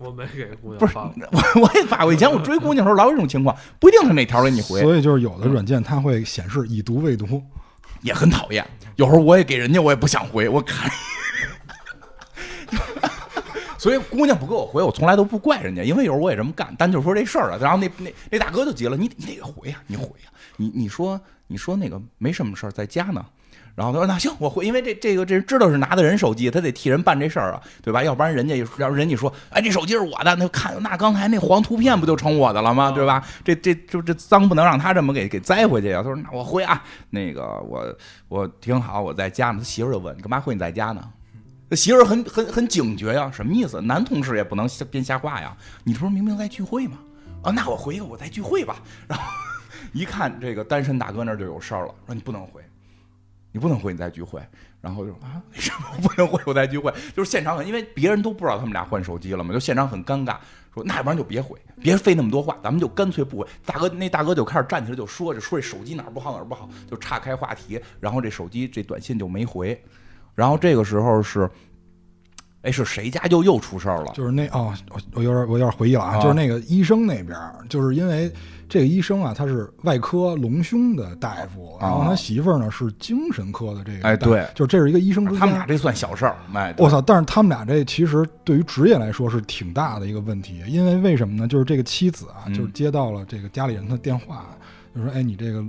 [0.00, 1.12] 我没给姑娘不是我
[1.60, 4.80] 我也发过，以前我追姑娘的时候老有这种情况，不一定是哪条给你回。
[4.80, 7.42] 所以就是有的软件它会显示已读未读，
[8.00, 8.66] 也很讨厌。
[8.96, 10.90] 有时候我也给人家，我也不想回，我看。
[13.76, 16.74] 所以姑娘不给我回，我从来都不怪人家，因为有时候我也这么干。
[16.78, 23.22] 但就说这事儿啊，然后那那那大哥就急了，你你得回呀，你回呀，你你说你说那个没什么事儿，在家呢。
[23.74, 28.02] 然后他说那行我回，因为这这个这知道是拿的人手机，他得替人办这事儿啊，对吧？
[28.02, 32.90] 要不然人家要人家说哎这手机是我的，那看那刚才那黄图片不就成我的了吗？
[32.90, 33.26] 对吧？
[33.44, 36.02] 这这就这脏不能让他这么给给栽回去啊。
[36.02, 37.96] 他说那我回啊，那个我
[38.28, 39.58] 我挺好，我在家呢。
[39.58, 40.54] 他媳妇就问你干嘛回？
[40.54, 41.02] 你在家呢？
[41.70, 43.80] 这媳妇很很很警觉呀，什么意思？
[43.80, 45.56] 男同事也不能编瞎话呀。
[45.84, 46.98] 你这不是明明在聚会吗？
[47.42, 48.76] 啊，那我回一个我在聚会吧。
[49.06, 49.24] 然后
[49.92, 52.60] 一看这个单身大哥那儿就有事儿了，说你不能回，
[53.52, 54.40] 你不能回，你再聚会。
[54.80, 56.40] 然后就啊，为什么不能回？
[56.46, 56.92] 我再聚会。
[57.14, 60.36] 就是现场很，因为别人都不知道他们俩换手机了嘛，就现场很尴尬。
[60.72, 63.46] 说那要不然就别回，别费那么多话，咱们就干脆不回。
[63.66, 67.80] 大哥那大哥就开始站起来就说，就说这手机哪儿不好哪儿不好，就岔开话题。
[67.98, 69.78] 然后这手机这短信就没回。
[70.34, 71.50] 然后这个时候是，
[72.62, 74.12] 哎，是谁家就又出事儿了？
[74.14, 77.36] 就是那哦，我我有点我有点回忆了啊，就是那个医生那边，
[77.68, 78.32] 就是因为
[78.70, 87.00] 这个医生啊，他是外科隆胸的大夫，然后他媳妇儿呢是精神科的这个，哎，对，就这是一个医生之间，他们俩这算小事儿，哎，我操！
[87.02, 91.48] 但是他们俩这其实对于职业来说是挺大的一个问题，因为为什么呢？
[91.48, 94.46] 就是这个妻子啊，就是接到了这个家里人的电话，
[94.94, 95.62] 就说：“哎，你这个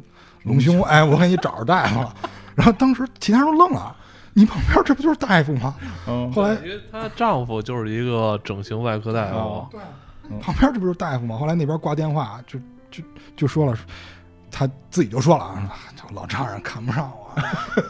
[0.44, 2.16] 隆胸，哎，我给你找着大夫了。
[2.56, 3.96] ”然后当时其他人都愣了。
[4.34, 5.76] 你旁边这不就是大夫吗？
[6.08, 9.82] 嗯，后来因为她丈夫就是一个整形外科大夫，对，
[10.40, 11.36] 旁边这不就是大夫吗？
[11.38, 12.58] 后来那边挂电话就
[12.92, 13.04] 就
[13.36, 13.78] 就说了。
[14.54, 15.72] 他自己就说了啊，
[16.14, 17.10] 老丈人看不上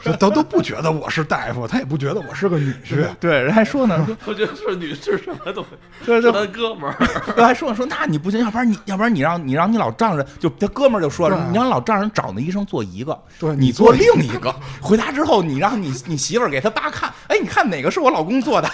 [0.05, 3.03] 我，都都不觉得我是大夫，他也不觉得我是个女婿。
[3.19, 5.65] 对，人还说呢，说我觉得是女婿什么都，
[6.05, 6.93] 对对，他哥们儿，
[7.43, 18.69] 还说说那你不行，要不然你要不然你让你让你老丈人，就他哥们儿就说了，你让老丈人找那医生做一个，对你做另一个，回家之后你让你你媳妇儿给他爸看，哎，你看哪个是我老公做的。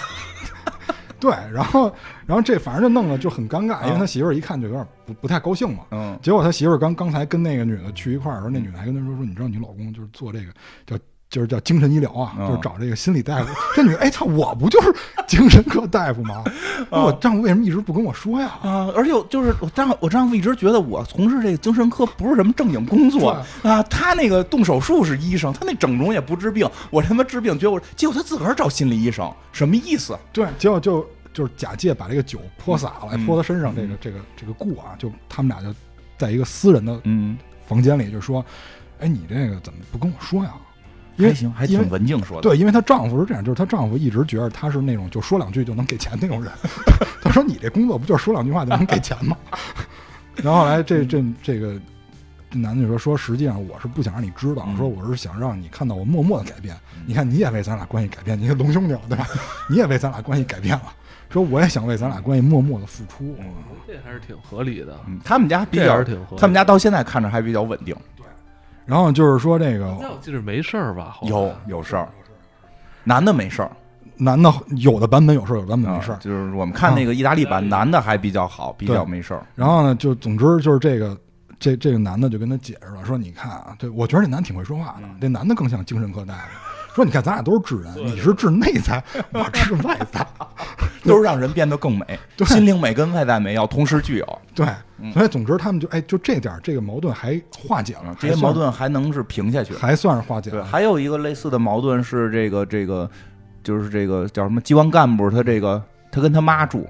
[1.20, 1.92] 对，然后，
[2.26, 5.84] 然后这反正就弄得就很尴尬，因为他媳妇儿一看就有点不不太高兴嘛。
[5.90, 6.18] 嗯。
[6.22, 10.52] 结果他媳妇儿刚刚才跟那个女的去一块儿的时候，那女的还跟他说说，你知道你老公就是做这个
[10.86, 10.96] 叫
[11.30, 13.52] 就是叫精神医疗啊，就是找这个心理大夫。
[13.76, 14.94] 这女的，哎操，我不就是
[15.26, 16.42] 精神科大夫吗？
[16.90, 18.58] 我丈夫为什么一直不跟我说呀？
[18.62, 23.30] 啊，而且就是我丈我丈夫一直觉得我从事这个精神科不是什么正经工作
[23.62, 23.82] 啊。
[23.84, 26.68] 他那个动手术是医生，他那整容也不治病。
[26.90, 30.18] 我他妈治病，结果结果他自个儿找心理医生，什么意思？
[30.32, 31.06] 对，结果就。
[31.34, 35.72] 就是假借把这个酒泼洒了，泼他身上，这个这个这个故啊，就他们俩就
[36.16, 38.44] 在一个私人的嗯房间里，就说
[38.98, 40.52] ：“哎，你这个怎么不跟我说呀？”
[41.18, 42.48] 还行，还挺文静说的。
[42.48, 46.52] 对，因为她丈夫是这样，就是她丈夫一直觉得她是那种就说两句就能给钱那种人。
[47.22, 49.36] 他说：“你这工作不就是说两句话就能给钱吗？”
[50.36, 51.78] 然后来这这这个
[52.50, 56.74] 这男的就说：“说实际上我是不想让你知道，说我是想让你看到我默默的改变。
[57.04, 59.26] 你看你也为咱俩关系改变，你看龙兄弟了对吧？
[59.68, 60.92] 你也为咱俩关系改变了。”
[61.28, 63.36] 说我也想为咱俩关系默默的付出，
[63.86, 64.98] 这还是挺合理的。
[65.22, 66.02] 他们家比较，
[66.38, 67.94] 他们家到现在看着还比较稳定。
[68.16, 68.24] 对，
[68.88, 71.18] 然后就是说这个，我记得没事儿吧？
[71.22, 72.08] 有有事儿，
[73.04, 73.70] 男的没事儿，
[74.16, 76.16] 男的有的版本有事儿，有的版本没事儿。
[76.16, 79.46] 就是我们看那个意大利版，男的还比较好，比较没事儿。
[79.54, 81.14] 然后呢，就总之就是这个
[81.58, 86.40] 这这个男的就跟他解释了，说你看啊，对我觉得这男挺会说话的，这男的更像精神科大夫。
[86.94, 89.00] 说你看，咱俩都是治人，你是治内在，
[89.32, 90.26] 我治外在，
[91.08, 92.18] 都是让人变得更美。
[92.46, 94.38] 心灵美跟外在美要同时具有。
[94.54, 94.66] 对，
[95.12, 100.64] 所以总之他们就哎，就这点这个矛盾还化解了，这些矛盾还能是平下去，还算是化解了。
[100.64, 103.10] 还有一个类似的矛盾是这个这个，
[103.62, 106.86] 就是这个叫什么机关干部，他这个他跟他妈住，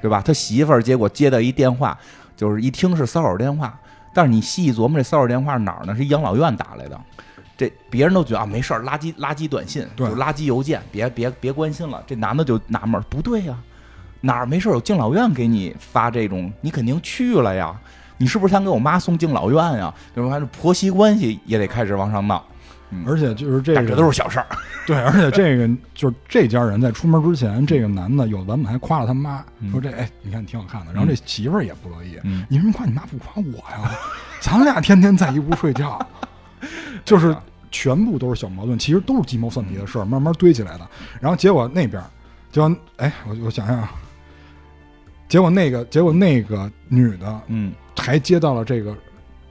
[0.00, 0.22] 对吧？
[0.24, 1.98] 他媳妇儿结果接到一电话，
[2.36, 3.78] 就是一听是骚扰电话，
[4.14, 5.94] 但是你细琢磨，这骚扰电话是哪儿呢？
[5.94, 7.00] 是养老院打来的。
[7.58, 12.02] 这别人都觉得啊没事儿，垃圾垃圾短信，就垃圾邮件，别别别关心了。
[12.06, 13.58] 这男的就纳闷，不对呀，
[14.20, 17.78] 哪儿没事有敬老院给你发这种，你肯定去了呀。
[18.16, 19.92] 你是不是想给我妈送敬老院呀？
[20.14, 22.44] 就是还是婆媳关系也得开始往上闹。
[23.06, 24.46] 而且就是这，这都是小事儿。
[24.86, 30.92] 对，而且这个就是这家人在出门之前，这个男的有版本还夸了他妈，说这哎，你看挺好看的。
[30.94, 32.18] 然后这媳妇儿也不乐意，
[32.48, 33.90] 你为什么夸你妈不夸我呀？
[34.40, 36.00] 咱俩天天在一屋睡觉，
[37.04, 37.36] 就是
[37.70, 40.88] 全部都是小矛盾，其实都是鸡毛蒜皮的事儿，慢慢堆起来的。
[41.20, 42.02] 然后结果那边，
[42.50, 42.62] 就
[42.96, 43.88] 哎，我我想想，
[45.28, 48.96] 结果那个结果那个女的，嗯，还接到了这个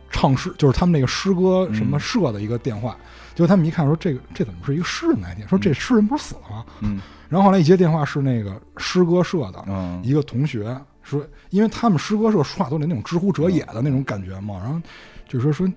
[0.09, 2.97] 唱诗，就是他们那个诗歌什么社的一个电话。
[3.35, 5.47] 结果他们一看，说这个这怎么是一个诗人来电？
[5.47, 6.65] 说这诗人不是死了吗？
[6.81, 9.63] 嗯，然后后来一接电话是那个诗歌社的
[10.01, 14.81] 一个同学说，因为他们诗歌社说话都得那种知乎者也的那种感觉嘛，然后
[15.27, 15.71] 就说说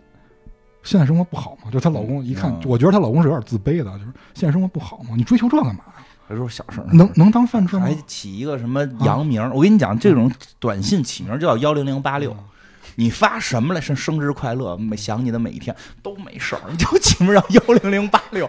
[0.82, 6.04] 现在生活不好嘛，就她老公一看，我觉得她老公是有点自卑的，就是现在生活不好嘛，你追求这干嘛呀？
[6.28, 7.82] 还说小事能能当饭吃吗？
[7.82, 9.42] 还起一个什么洋名？
[9.52, 12.36] 我跟你讲，这种短信起名叫幺零零八六。
[12.96, 13.80] 你发什么来？
[13.80, 18.48] 生生日快乐，每想你的每一天都没事儿，你就起名叫幺零零八六。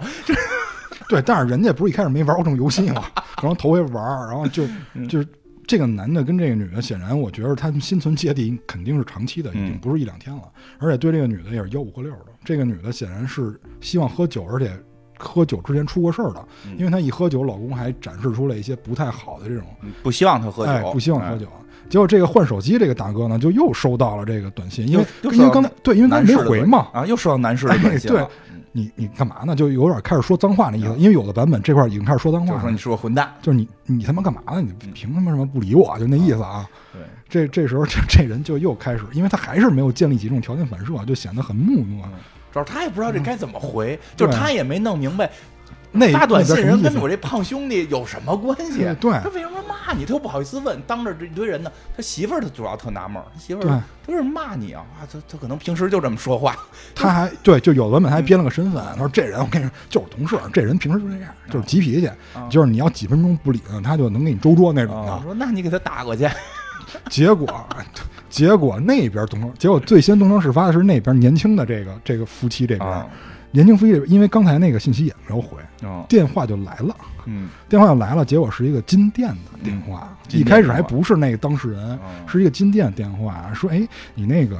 [1.07, 3.03] 对，但是人家不是一开始没玩过这种游戏吗？
[3.41, 4.65] 然后头回玩，然后就
[5.09, 5.27] 就是
[5.71, 10.41] 这个男的跟这个女的，显然我觉得他们心存芥蒂，肯定是长期的，已经不是一两天了。
[10.79, 12.25] 而且对这个女的也是吆五喝六的。
[12.43, 14.69] 这个女的显然是希望喝酒，而且
[15.17, 16.45] 喝酒之前出过事儿的，
[16.77, 19.65] 因为她一喝酒，老公还展示出了一些不太好的这种，
[20.03, 21.47] 不希望她喝酒，不希望喝酒。
[21.89, 28.11] 结果这个换手机这个大哥呢，就又收到了这个短信，因为因为刚才对，因为刚才没回嘛，啊，又收到男士的短信。
[28.11, 28.25] 对，
[28.71, 29.55] 你你干嘛呢？
[29.55, 34.61] 就有点开始说脏话那意思，因为有的版本这块已经开始说脏话，说你是个混蛋，就是你你他妈干嘛呢？
[34.61, 35.97] 你凭什么什么不理我？
[35.99, 36.65] 就那意思啊。
[36.93, 42.07] 对，这这时候这这人就又开始，因为他还是没有建立起这种条件反射，就显得很木讷。
[42.51, 45.29] 主要他也不知道这该怎么回，就是他也没弄明白。
[45.91, 48.79] 那发短信人跟我这胖兄弟有什么关系？
[48.99, 50.05] 对，他为什么骂你？
[50.05, 51.71] 他又不好意思问，当着这一堆人呢。
[51.95, 54.85] 他媳妇儿他主要特纳闷，他媳妇儿他为什么骂你啊？
[54.99, 56.55] 啊，他他可能平时就这么说话。
[56.95, 62.09] 他还对，就有的版本还编了个身份，他说这人我跟你说就是同事，这人平时就这样，就是急脾气，
[62.49, 65.13] 就是你要几分钟不理他，他就能给你周桌那种的。
[65.17, 66.25] 我说那你给他打过去。
[67.09, 67.47] 结果
[68.29, 73.09] 结果那边东，结果最先东窗事发的是那边年轻的这个这个夫妻这边。
[73.51, 75.57] 年轻夫妻，因为刚才那个信息也没有回，
[76.07, 76.95] 电话就来了。
[77.25, 80.17] 嗯，电话就来了，结果是一个金店的电话。
[80.29, 84.55] 一开始还不是那个当事人，是一个金店电话，说：“哎，你那个，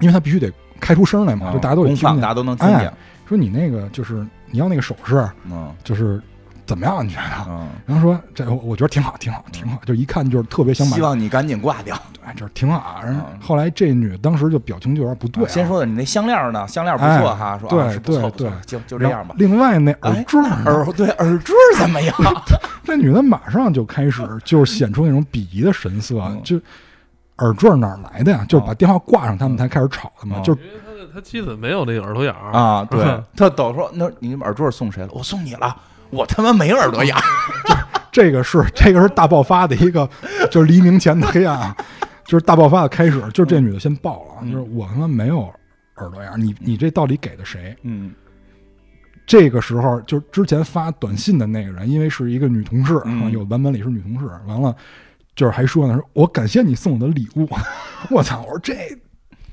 [0.00, 2.92] 因为他必须得开出声来嘛，就大家都听见，大家都能听见。
[3.26, 6.22] 说你那个就是你要那个首饰，嗯，就是。”
[6.66, 7.04] 怎么样？
[7.06, 7.58] 你觉得？
[7.86, 9.78] 然后说这，我觉得挺好，挺好，挺好。
[9.84, 11.96] 就一看就是特别想，希望你赶紧挂掉。
[12.12, 13.00] 对，就是挺好。
[13.04, 15.46] 然后后来这女当时就表情就有点不对。
[15.48, 16.66] 先说的你那项链呢？
[16.66, 17.58] 项链不错哈。
[17.58, 19.34] 说对对对，就就这样吧。
[19.38, 22.14] 另外那耳坠，耳对耳坠怎么样？
[22.84, 26.22] 这女的马上就开始就是显出那种鄙夷的神色。
[26.42, 26.60] 就
[27.38, 28.44] 耳坠哪来的呀？
[28.48, 30.40] 就是把电话挂上，他们才开始吵的嘛。
[30.40, 32.86] 就是他的他妻子没有那个耳朵眼儿啊。
[32.90, 33.04] 对，
[33.36, 35.08] 他都说那你耳坠送谁了？
[35.12, 35.76] 我送你了。
[36.10, 37.22] 我他妈没耳朵眼儿，
[38.12, 40.08] 这个是这个是大爆发的一个，
[40.50, 41.74] 就是黎明前的黑暗，
[42.24, 43.20] 就是大爆发的开始。
[43.32, 45.42] 就是这女的先爆了，就是我他妈没有
[45.96, 47.76] 耳朵眼儿，你你这到底给的谁？
[47.82, 48.12] 嗯，
[49.26, 53.00] 这个时候就之前发短信的那个人，因为是一个女同事，
[53.32, 54.74] 有版本里是女同事，完了
[55.34, 57.48] 就是还说呢，说我感谢你送我的礼物。
[58.10, 58.42] 我操！
[58.42, 58.74] 我说这。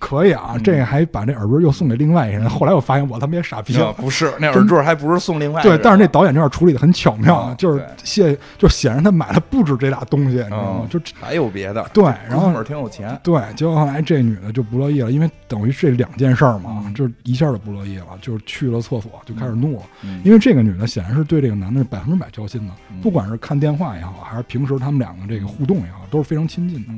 [0.02, 2.50] 可以啊，这个还把这耳坠又送给另外一个人。
[2.50, 10.88] 后来我发现我他妈也傻逼了，不是那耳坠还不是送另外对，但是那导演这样处理的很巧妙，就是谢就显然他买了不止这俩东西，你知道吗？
[10.90, 11.88] 就还有别的。
[11.94, 13.18] 对，然后挺有钱。
[13.22, 19.84] 对，结果后来这女的就不乐意了，因为等于这两件事儿嘛，就是一下就不乐意了，就是去了厕所就开始怒了。
[20.24, 26.92] 因为这个女的显然是对这个男的是百分之百交心的，不管是看电话也好，还是平时他们两个这个互动也好，都是非常亲近的。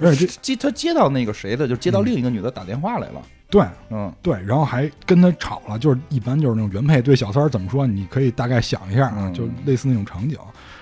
[0.00, 3.22] 而且接他接到那个谁的，就接到另一个女的打电话来了。
[3.48, 5.78] 对，嗯，对，然后还跟他吵了。
[5.78, 10.36] 就是一般就是那种原配对小三怎么说，你可以大概想一下啊，就类似那种场景。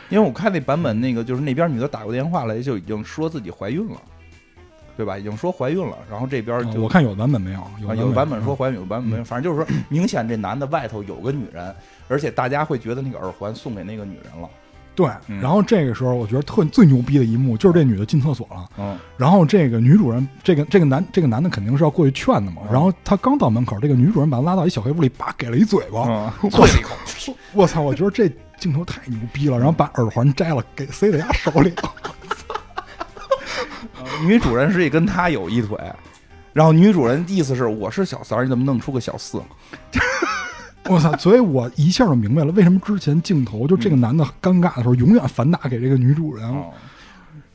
[0.08, 4.00] 因为我看那版本，那个就是那边女的打过电话来，就已经说自己怀孕了，
[4.96, 5.18] 对吧？
[5.18, 5.98] 已经说怀孕了。
[6.10, 9.24] 然后这边我看有版本没有，有有版本说怀孕，有版本没有。
[9.24, 11.74] 反正就是说， 明显这男的外头有个女人，
[12.08, 14.48] 而且大家会觉得那个耳环送给那个女人了。
[14.94, 15.08] 对，
[15.40, 26.94] 然后这个时候我觉得特最牛逼的一幕就是这女的进厕所了，嗯，然后这个女主人，这个这个男这个男的肯定是要过去劝的嘛，然后他刚到门口，这个女主人把他拉到一小黑屋里，叭给了一嘴巴，啐了一口，
[27.54, 31.72] 我操，我觉得这镜头太牛逼了，然后把耳环摘了，给塞在他手里，
[34.26, 35.78] 女主人实际跟他有一腿，
[36.52, 39.40] 然后女主人意思是我是小三儿，你怎么弄出个小四？
[40.90, 41.16] 我操！
[41.16, 46.64] 所以我一下就明白了，为什么之前镜头就这个男的尴尬的时候，永远反打给这个女主人。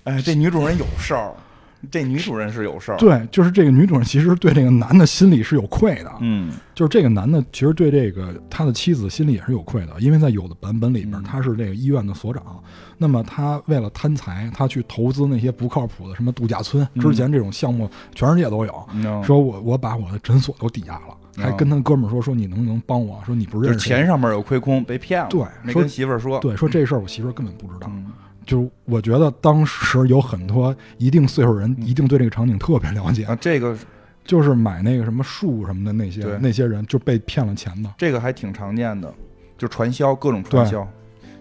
[0.05, 1.33] 哎，这女主人有事儿。
[1.91, 12.43] 这女主人是有事儿，对，就是这个女主人其实对这个男的心里是有愧的，嗯，就是这个男的其实对这个他的妻子心里也是有愧的，因为在有的版本里边他是这个医院的所长，
[12.97, 18.89] 那么他为了贪财，他去投资那些不靠谱的什么度假村，之前这种项目全世界都有，
[19.23, 27.91] 说我我把我的诊所都抵押了，还跟他哥们儿说说你能不能帮我说你不认识钱上面有亏空被骗了，对，没跟媳妇儿说，对，说这事儿我媳妇儿根本不知道。
[28.45, 33.77] 就是我觉得当时有很多一定岁数人一定对这个场景特别了解啊，这个
[34.23, 39.13] 就是买那个什么树什么的那些那些人就被骗了钱的，这个还挺常见的，
[39.57, 40.87] 就传销各种传销，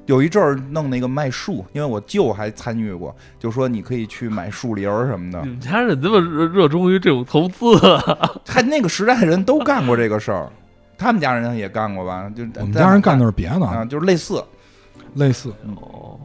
[0.07, 5.41] 有一阵儿弄那个卖树，因为我舅还参与过，就说你可以去买树林儿什么的。
[5.43, 7.65] 你们家人这么热热衷于这种投资，
[8.47, 10.49] 还那个时代的人都干过这个事儿，
[10.97, 12.31] 他们家人也干过吧？
[12.35, 14.43] 就我们家人干的是别的啊，就是类似
[15.15, 16.19] 类似哦。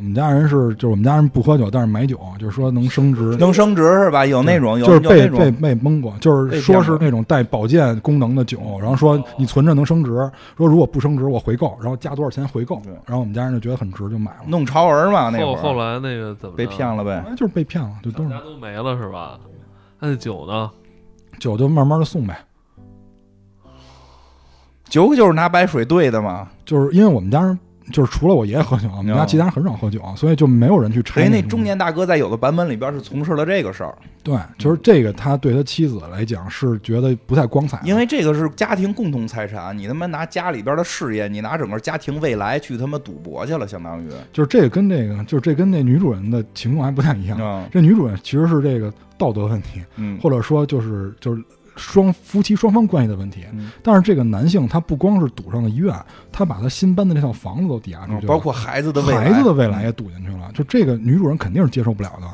[0.00, 4.24] 我们家人是，就是我们家人不喝酒，但是买酒，就是说能升值，能升值是吧？
[4.24, 10.10] 有那种，就是被被被蒙过，就是说是那种带保健功能的酒，然后说你存着能升值，
[10.56, 14.38] 说如果不升值我回购，然后加多少钱回购，然后我们家人就觉得很值，就买了。
[14.46, 17.22] 弄潮儿嘛，那会儿后来那个怎么被骗了呗？
[17.36, 19.38] 就是被骗了，就都家都没了是吧？
[19.98, 20.70] 那酒呢？
[21.38, 22.38] 酒就慢慢的送呗。
[24.88, 27.58] 酒就是拿白水兑的嘛，就是因为我们家人。
[27.90, 31.20] 就是除了我爷爷喝酒，我们家其他人很少喝酒，所以就没有人去拆。
[31.20, 33.94] 所以那中年大哥在有的版本里边是从事了这个事儿。
[34.22, 44.08] 对，就是这个，他对他妻子来讲是觉得不太光彩，因为这个是家庭共同财产，你他妈拿家里边的事业，你拿整个家庭未来去他妈赌博去了，相当于。
[44.32, 47.66] 就是这个跟这个，就是这跟那女主人的情况还不太一样。
[47.72, 49.80] 这女主人其实是这个道德问题，
[50.20, 51.42] 或者说就是就是。
[51.80, 53.44] 双夫妻双方关系的问题，
[53.82, 55.94] 但是这个男性他不光是赌上了医院，
[56.30, 60.50] 他把他新搬的那套房子都抵押出去，包括孩子的未来，孩子的未来也赌进去了。
[60.52, 62.28] 就这个女主人肯定是接受不了的，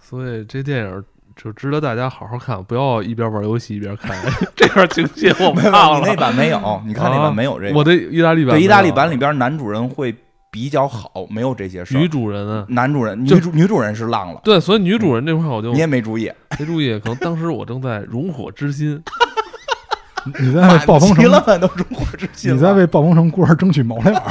[0.00, 1.04] 所以这电影
[1.36, 4.16] 就值得大家好好看，不要一边玩游戏一边看。
[4.56, 7.74] 这段情节我看了，你那版没有，你看那版没有这个。
[7.76, 10.14] 我的意大利版，对意大利版里边男主人会。
[10.52, 14.40] 比较好，没有这些事女主人啊，男主人，女主女主人是浪了。
[14.44, 16.98] 对，所以女主人这块我就你也没注意，没注意。
[16.98, 19.02] 可能 当时我正在熔火之心，
[20.38, 21.24] 你在暴风城
[21.58, 24.22] 都熔火之心，你在为暴风城孤儿争取毛脸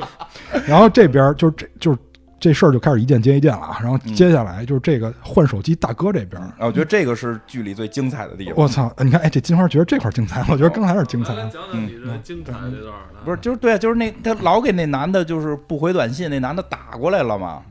[0.68, 1.96] 然后这边就是这就。
[2.40, 8.54] 这事儿就开始一件接一件了啊，然后接下来就是这个换手机大哥这边啊，我觉得这个是剧里最精彩的地方。
[8.56, 11.34] 我操，你看，哎，这金花觉得这块精彩，我觉得刚才是精彩。
[11.34, 17.62] 讲讲你的精彩这段不是，就是对，就是那他老给那男的，就是不回短信，那男的打过来了嘛，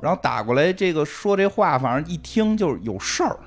[0.00, 3.38] 然后打过来这个说这话，反正一听就是有事儿，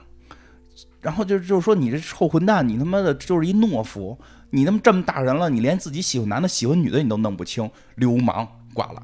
[1.02, 4.18] 然后就就是说你这臭混蛋，你他妈的就是一懦夫，
[4.52, 9.04] 你他妈这么大人了，你连自己喜欢男的喜欢女的你都弄不清，流氓，挂了。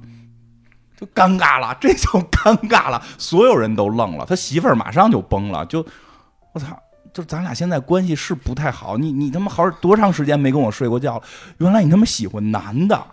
[1.02, 5.84] 就尴尬了，这就尴尬了， 所有人都愣了，他媳妇儿马上就崩了，就
[6.54, 6.80] 我操，
[7.12, 11.24] 就咱俩现在关系是不太好，你你他妈好多长时间没跟我睡过觉了？
[11.58, 13.04] 原来你他妈喜欢男的，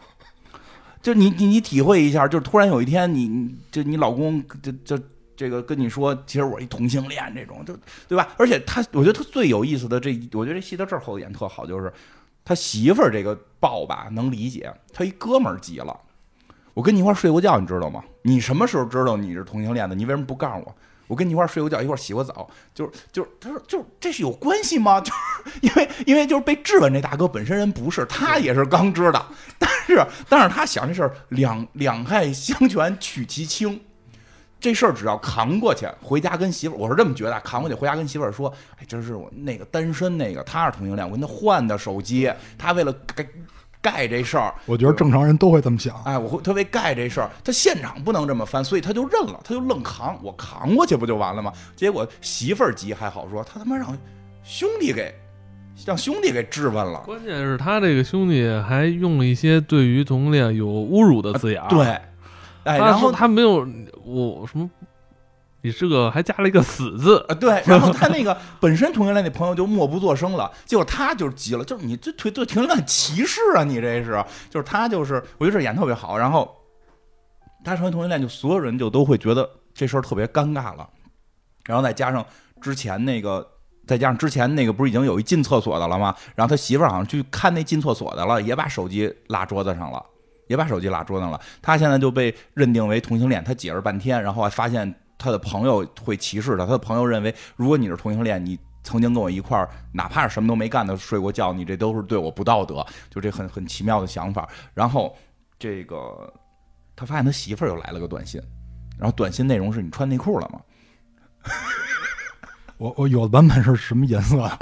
[1.01, 5.03] 就你你你体会一下，就突然有一天你就你老公就就
[5.35, 7.75] 这个跟你说，其实我一同性恋，这种就
[8.07, 8.29] 对吧？
[8.37, 11.91] 而且他，我觉得他最有意思的这，我觉得这戏到这儿后演特好，就是
[12.45, 15.99] 他媳妇儿这个抱吧能理解，他一哥们儿急了。
[16.79, 18.01] 我跟你一块睡过觉，你知道吗？
[18.23, 19.97] 你什么时候知道你是同性恋的？
[19.97, 20.73] 你为什么不告诉我？
[21.09, 25.01] 我跟你一块睡过觉，一块洗过澡，就是就是他说就是这是有关系吗？
[25.03, 29.27] 就是因为因为就是被质问这大哥本身人不是，他也是刚知道，
[29.59, 33.81] 但是但是他想这事儿两两害相权取其轻，
[34.61, 43.29] 这事儿只要扛过去，回家跟媳妇儿，我是这么觉得，扛过去回家跟媳妇儿说，哎，这是我那个单身那个，他是同性恋，我跟他换的手机，他为了给。
[43.81, 45.95] 盖这事儿，我觉得正常人都会这么想。
[46.05, 51.53] 哎，我会特别盖这事儿，他现场不能这么翻，所以他就认了，他就愣扛，我扛过去不就完了吗？
[51.77, 53.97] 结果媳妇儿急还好说，他他妈让
[54.43, 55.15] 兄弟给
[55.87, 57.01] 让兄弟给质问了。
[57.07, 61.63] 关键是他这个兄弟还用了一些对于同性恋有侮辱的字眼。
[61.69, 61.87] 对，
[62.65, 63.67] 哎，然后他没有
[64.05, 64.69] 我什么。
[65.69, 67.35] 你这个还加了一个死字啊？
[67.35, 73.63] 对，然后他那个本身同性恋那朋友就默不作声了，结果他就急了，就是你这腿对同性恋歧视啊！
[73.63, 76.17] 你这是，就是他就是，我觉得这演特别好。
[76.17, 76.57] 然后
[77.63, 80.89] 他成为同性恋，就所有人就都会觉得这事儿特别尴尬了。
[81.67, 82.25] 然后再加上
[82.63, 83.47] 之前那个，
[83.87, 86.17] 再加上之前那个，不是已经有一进厕所的了吗？
[86.35, 90.03] 然后他媳妇儿好像去看那进厕所的了，也把手机落桌子上了，
[90.47, 91.39] 也把手机落桌子上了。
[91.61, 94.95] 他现在就被认定为同性恋，他解释半天，然后还发现。
[95.19, 104.49] 他的朋友会歧视他，他的朋友认为，如果你是同性恋，你曾经跟我一块儿，哪怕是什么都没干的睡过觉，你这都是对我不道德，就这很很奇妙的想法。
[104.73, 105.15] 然后
[105.59, 106.33] 这个
[106.95, 108.41] 他发现他媳妇儿又来了个短信，
[108.97, 110.61] 然后短信内容是你穿内裤了吗？
[112.79, 114.57] 我我有的版本是什么颜色啊？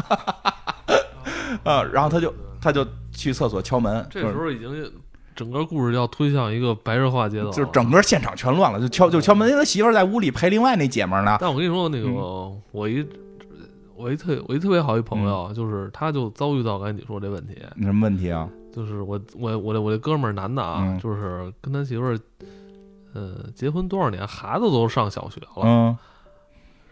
[1.93, 4.93] 然后他就他就去厕所敲门，这时候已经。
[5.37, 11.37] 整个故事要推向一个白热化阶段，就是整个现场全乱了，就敲就敲门，因为他媳妇在屋里陪另外那姐们呢。
[11.39, 12.11] 但我跟你说，那个
[12.73, 13.07] 我一
[13.95, 17.55] 我一特我一特别好一朋友，就是他就遭遇到刚才你说这问题。
[17.83, 18.49] 什么问题啊？
[18.73, 22.19] 就是我我我我这哥们儿男的啊，就是跟他媳妇儿
[23.15, 25.63] 呃结婚多少年，孩子都上小学了。
[25.65, 25.97] 嗯。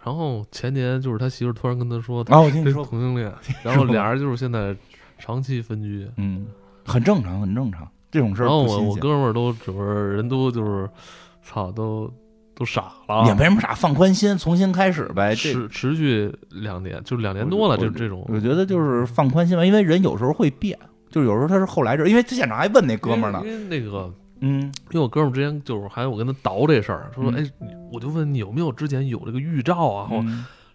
[0.03, 3.33] 然后前年就是他媳妇儿突然跟他说，啊，我听你说同性恋，
[3.63, 4.77] 然后俩人就是现在
[5.19, 6.07] 长期分居。
[6.19, 6.47] 嗯，
[6.85, 7.89] 很正常，很正常。
[8.15, 10.89] 这种事儿，然后我我哥们儿都就是人都就是，
[11.43, 12.09] 操，都
[12.55, 13.25] 都傻了。
[13.27, 15.35] 也没什么傻，放宽心，重新开始呗。
[15.35, 17.77] 持持续两年，就两年多了。
[17.77, 20.79] 就这种，我觉得就是放宽心吧，因为人有时候会变，
[21.11, 27.45] 就是有时候他是后来这，因为他现场还问那哥们儿呢，因为那个，嗯，因为我哥们儿之前就是还我跟他倒这事儿，说，哎，
[27.93, 30.25] 我就问你有没有之前有这个预兆啊，或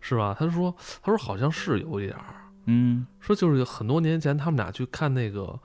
[0.02, 0.36] 是吧？
[0.38, 5.58] 他说，他说好像是有一点儿，嗯，说就是很多年前他们俩去看那个。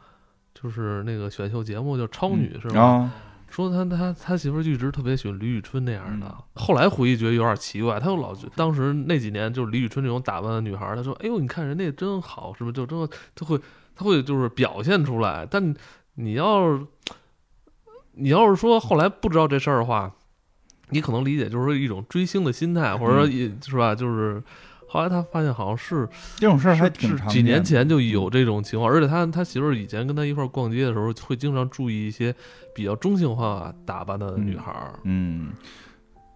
[0.65, 3.12] 就是那个选秀节目叫《超女》是吧？
[3.51, 6.35] 说他他他媳妇儿一直特别喜欢李宇春那样的。
[6.55, 12.73] 后来回忆觉得有点奇怪，他又老觉当时那几年就是李宇春这种打扮的女孩，他说：“哎呦，你看人家真好，是不是？
[12.73, 13.61] 就真他会
[13.95, 15.47] 他会就是表现出来。
[15.51, 15.75] 但
[16.15, 16.87] 你要是
[18.12, 20.11] 你要是说后来不知道这事儿的话，
[20.89, 24.43] 你可能理解就是说一种追星的心态，或者说也是吧，就是。”
[24.95, 32.32] 后来他发现好像是这种事儿，还挺几年前就有这种情况，而且他他媳妇儿以前跟他一块儿逛街的时候，会经常注意一些
[32.72, 35.01] 比较中性化打扮的女孩儿。
[35.03, 35.51] 嗯，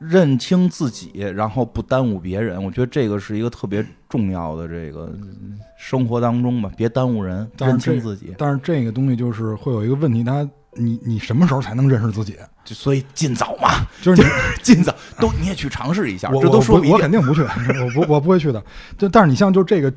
[0.01, 5.17] 认清自己，然后不耽误别人，我觉得这个是一个特别重要的这个
[5.79, 8.35] 生活当中吧，别耽误人，认清自己。
[8.37, 10.45] 但是这个东西就是会有一个问题，他
[10.75, 12.37] 你你什么时候才能认识自己？
[12.65, 14.29] 就所以尽早嘛， 就是你
[14.63, 16.29] 尽早都你也去尝试一下。
[16.31, 17.43] 我这都说我肯定不去，
[17.85, 18.63] 我不我不会去的。
[18.97, 19.91] 就但是你像就这个，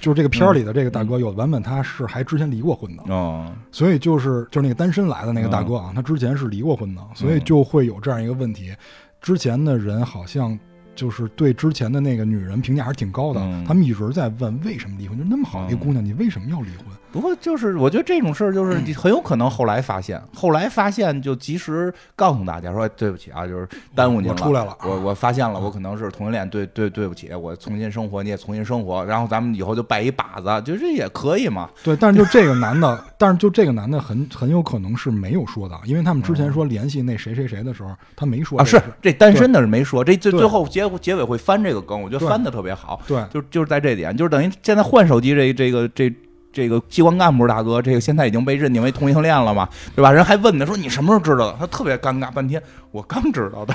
[0.00, 8.74] 就是这个片儿里的这个大哥，有的版本他是还之前离过婚的哦，所以就是就是那个单身来的那个大哥啊，他之前是离过婚的，所以就会有这样一个问题，
[9.20, 10.58] 之前的人好像。
[10.98, 16.86] 就是对之前的那个女人评价还是挺高的，他们一直在问为什么离婚，就那么好的一个姑娘，你为什么要离婚？
[17.10, 31.68] 不过就是我觉得这种事儿就是 很有可能后来发现，后来发现就及时告诉大家说对不起啊，就是耽误您了，出来了，我我发现了，我可能是同性恋，对对对不起，我重新生活，你也重新生活，然后咱们以后就拜一把子，就这也可以嘛。
[31.82, 46.12] 对，但是就这个男的， 但是就这个男的很很有可能是没有说的，因为他们之前说联系那谁谁谁的时候，他没说啊，是这单身的是没说，这最最后结结尾会翻这个梗，我觉得翻的特别好，对，就就是在这点，就是等于现在换手机这这个这。
[46.52, 50.10] 这个机关干部大哥，这个现在已经被认定为同性恋了嘛，对吧？
[50.10, 53.74] 人还问他说：“你什么时候知道的？”他特别尴尬，半天我刚知道的，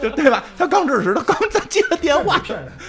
[0.00, 0.42] 就 对吧？
[0.56, 2.40] 他刚知识，他刚才接的电话，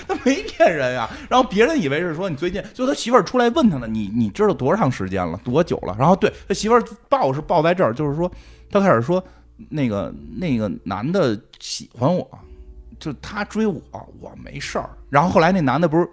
[0.08, 1.10] 他没骗人呀。
[1.28, 5.96] 然后别人以为是说你最近，就他媳妇儿出来问他呢，你你知道多长时间了，多久了？
[6.00, 8.32] 然后对他媳妇儿抱是抱在这儿，就是说
[8.72, 9.22] 他开始说
[9.70, 12.26] 那个那个男的喜欢我，
[13.00, 13.82] 就他追我，
[14.22, 14.90] 我没事儿。
[15.10, 16.08] 然后后来那男的不是。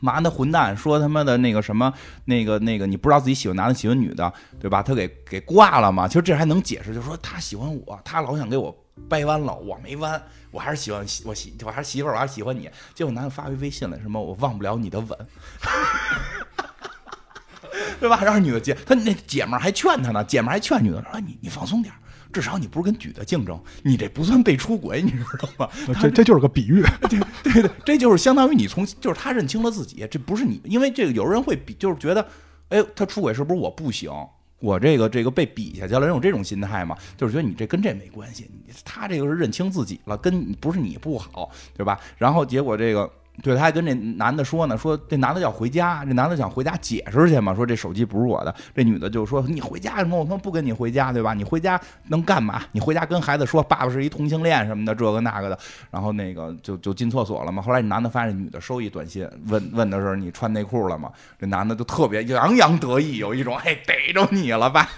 [0.00, 1.92] 妈的混蛋，说他妈的那个什么，
[2.24, 4.82] 那个那个，你不知道自己喜欢男的喜欢女的，对吧？
[4.82, 6.06] 他给给挂了嘛。
[6.06, 8.76] 其实这还能解释，就是说他喜欢我，他老想给我
[9.08, 10.20] 掰弯了，我没弯，
[10.50, 12.70] 我还是喜欢我媳，我还是媳妇，我还是喜欢你。
[12.94, 15.18] 结果男的发回微信来，什么我忘不了你的吻，
[18.00, 18.20] 对吧？
[18.22, 21.92] 让女的接，他那姐们还劝他呢，姐们还劝女的说你你放松点。
[22.32, 25.68] 至少你不是跟举的竞争，你这不算被出轨，你知道吗？
[26.00, 32.26] 这这就是个比喻， 对对对，这就是相当于你从就是他认清了自己，这不是你，因为这个有人会比，就是觉得，
[32.68, 34.10] 哎，他出轨是不是我不行？
[34.58, 36.96] 我这个这个被比下去了，人有这种心态嘛？
[37.16, 38.50] 就是觉得你这跟这没关系，
[38.84, 42.00] 他这个是认清自己了，跟不是你不好，对吧？
[42.16, 43.10] 然后结果这个。
[43.42, 48.54] 对，他还跟这男的说呢，说这男的要回家，这男的想回家解释去嘛，说这手机不是我的。
[48.74, 50.18] 这女的就说你回家什么？
[50.18, 51.34] 我他妈不跟你回家，对吧？
[51.34, 52.62] 你回家能干嘛？
[52.72, 55.58] 你回家跟孩子说爸爸是一同性恋什么的，这个那个的。
[55.90, 57.62] 然后那个就就进厕所了嘛。
[57.62, 61.12] 后来这男的发现女的收一短信，问问的是你穿内裤了吗？
[61.38, 64.88] 这男的就特别洋洋得意，有一种哎逮着你了吧，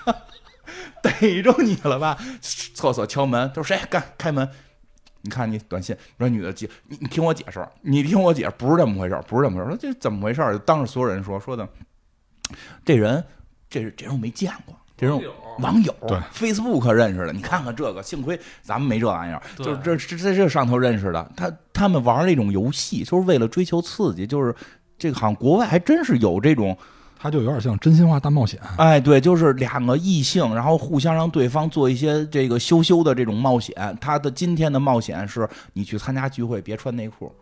[1.03, 2.17] 逮着你了吧？
[2.41, 3.79] 厕所敲门，他说谁？
[3.91, 4.49] 干开门。
[5.29, 11.69] 你看你短信，说女的接你，你听我解释，你听我解释，不是这么回事不是这么回事说这怎么回事当着所有人说说的，
[12.83, 13.23] 这人，
[13.69, 15.23] 这这人我没见过，这种
[15.59, 17.33] 网友对，Facebook 认识的。
[17.35, 21.31] 你看看这个，幸亏咱们没这玩意儿，就是这这在这上头认识的。
[21.37, 24.55] 他他们玩那种游戏，就是为了追求刺激，就是
[24.97, 26.75] 这个好像国外还真是有这种。
[27.19, 33.75] 他就有点像真心话大冒险，哎，对，就是两个异性，然后互相让对方做一些这个羞羞的这种冒险。
[34.01, 37.33] 他的今天的冒险是你去参加聚会别穿内裤。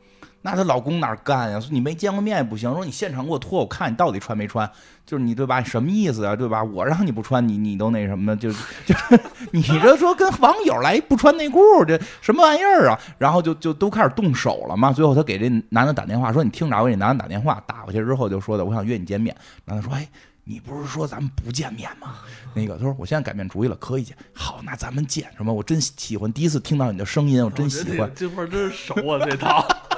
[0.46, 1.58] 那她老公哪干呀？
[1.58, 2.72] 说你没见过面也不行。
[2.72, 4.70] 说你现场给我脱，我看你到底穿没穿。
[5.04, 5.60] 就是你对吧？
[5.62, 6.36] 什么意思啊？
[6.36, 6.62] 对吧？
[6.62, 8.36] 我让你不穿，你你都那什么？
[8.36, 8.94] 就就
[9.50, 12.98] 你这说跟网友来不穿内裤，这什么玩意儿啊？
[13.18, 14.92] 然后就就都开始动手了嘛。
[14.92, 19.36] 最后她给这男的打电话说：“你听着，我给男的打电话。”打过去之后就说的：“我想约你见面。”
[19.66, 20.08] 男的说：“哎，
[20.44, 22.14] 你不是说咱们不见面吗？”
[22.54, 24.16] 那个他说：“我现在改变主意了，可以见。
[24.32, 25.28] 好，那咱们见。
[25.36, 25.52] 什么？
[25.52, 28.10] 我真喜欢第一次听到你的声音，我真喜欢。
[28.14, 29.64] 这块真是熟啊，这套。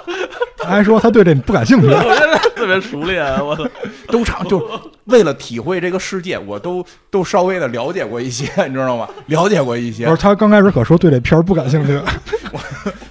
[0.59, 3.64] 他还说他对这不感兴趣，我真的特别熟练，我 操，
[4.09, 4.68] 都唱就
[5.04, 9.09] 为了体会这个世界，我都都稍微的了解过一些，你知道吗？
[9.26, 10.04] 了解过一些。
[10.04, 11.92] 不是他刚开始可说对这片儿不感兴趣，
[12.52, 12.61] 我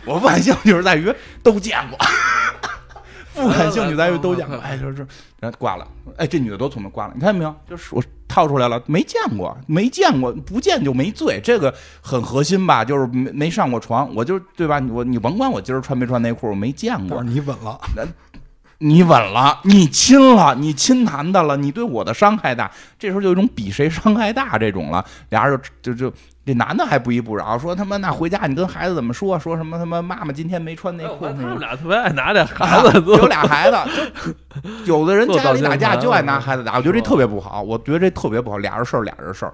[0.06, 1.98] 我不感兴趣是在于都见过。
[3.42, 4.50] 不感兴趣，咱就都讲。
[4.60, 5.08] 哎，就是，
[5.40, 5.88] 然后挂了。
[6.18, 7.14] 哎，这女的多聪明，挂了。
[7.16, 7.56] 你看见没有？
[7.70, 12.84] 就是我套出来了，没见过，没见过，不见就没罪，这个很核心吧？
[12.84, 14.82] 就是没没上过床，我就对吧？
[14.92, 17.24] 我你甭管我今儿穿没穿内裤，我没见过。
[17.24, 17.80] 你稳了，
[18.80, 22.72] 你稳了，你亲了，你亲男的了，你对我的伤害大。
[23.00, 25.04] 这时候就有一种比谁伤害大这种了。
[25.30, 26.16] 俩人就就就。
[26.48, 29.38] 这男的还不依不饶，说他妈那回家你跟孩子怎么说？
[29.38, 31.26] 说什么他妈妈妈今天没穿内裤？
[31.26, 33.78] 他们俩特别爱拿这孩子，有俩孩子，
[34.86, 39.54] 有的人家里打架就爱拿孩子打，我觉得这特别不好，我觉得这特别不好，俩人事儿俩人事儿，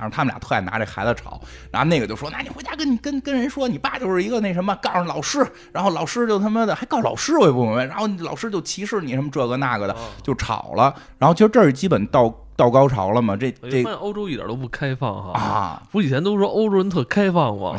[0.00, 1.40] 然后他们俩特爱拿这孩子吵，
[1.70, 12.34] 然后那个就说，那你回家跟你跟跟人说，你爸就是一个那什么，告诉老师，然后老师就他妈的还告老师，我也不明白，然后老师就歧视你什么这个那个的，就吵了，然后其实这儿基本到。
[12.56, 13.34] 到高潮了吗？
[13.34, 15.82] 这这欧洲一点都不开放哈啊！
[15.90, 17.74] 不以前都说欧洲人特开放吗？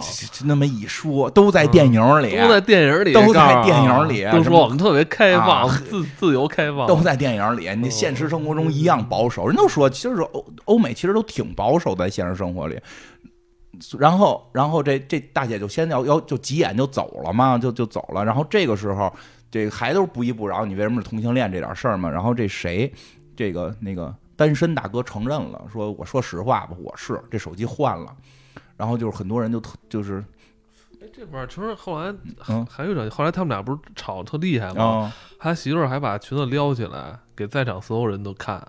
[0.45, 7.69] 那么一说，都在电影里，都在电影里，都在电影里，都说我们特别开放，自自由开放，都在电影里。
[7.75, 12.79] 你现实生活中一样保守，人都说，其实欧欧美其实都挺保守，在现实生活里。
[13.99, 18.25] 然后，然后这这大姐就先要要就急眼就走了嘛，就就走了。
[18.25, 19.13] 然后这个时候，
[19.51, 22.09] 这个还都是不依不饶，你为什么是同性恋这点事儿嘛？
[22.09, 22.91] 然后这谁，
[23.35, 24.11] 这个那个。
[24.35, 28.15] 单身大哥承认了，说：“我说实话吧，我是这手机换了。”
[28.77, 30.23] 然后就是很多人就特就是，
[31.01, 32.11] 哎，这块儿其实后来
[32.67, 35.13] 还有点，后来他们俩不是吵特厉害吗？
[35.37, 38.65] 他媳妇儿还把裙子撩起来给在场所有人都看，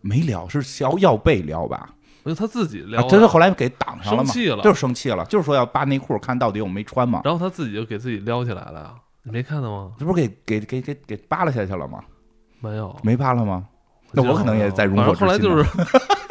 [0.00, 1.90] 没撩是要要被撩吧？
[2.24, 4.32] 因为他自己撩，这是后来给挡上了嘛？
[4.32, 7.20] 生气了，就是生气了，就是说要扒内裤看到底我没穿嘛。
[7.22, 9.92] 然后他自己就给自己撩起来了呀，你没看到吗？
[9.98, 12.02] 这不是给给给给给扒拉下去了吗？
[12.60, 13.68] 没有，没扒拉吗？
[14.14, 15.64] 那我可能也在如火后来就是，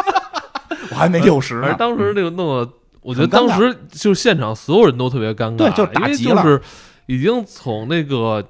[0.91, 1.75] 我还没六十呢。
[1.77, 2.69] 当时那个弄的，
[3.01, 6.41] 我觉得当时就现场所有人都特别尴尬，对，就打击了。
[6.41, 6.61] 就是
[7.07, 8.43] 已经从那个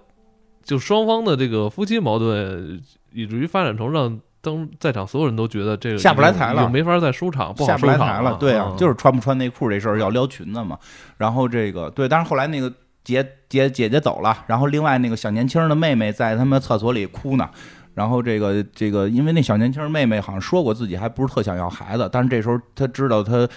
[0.63, 2.81] 就双方的这个夫妻矛盾，
[3.11, 8.38] 以至于发展成让当在场所有人都觉得这个下不来台了，没法再收场，下不来台了。
[8.39, 10.77] 对啊，就是穿不穿内裤这事儿要撩裙子嘛。
[11.17, 12.71] 然后这个对，但是后来那个
[13.03, 17.49] 姐姐姐姐走了，然后另外那个小年轻的妹妹在他们厕所里哭呢。
[17.93, 23.47] 然后这个这个，因为那小年轻妹妹好像说过自己还不是特想要孩子，但是这时候她知道她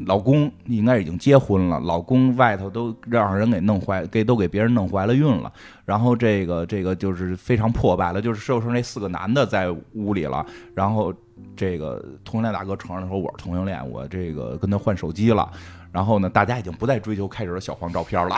[0.00, 5.52] 老公应该已经结婚了，老公外头都让人给弄怀，给都给别人弄怀了孕了。
[5.84, 10.44] 然后这个这个就是非常破败了，就是就剩那四个男的在屋里了。
[10.74, 11.14] 然后
[11.56, 15.48] 这个同性恋大哥承认说我是同性恋，我这个跟他换手机了。
[15.92, 18.34] 然后呢，大家已经不再追求开始的小黄照片了，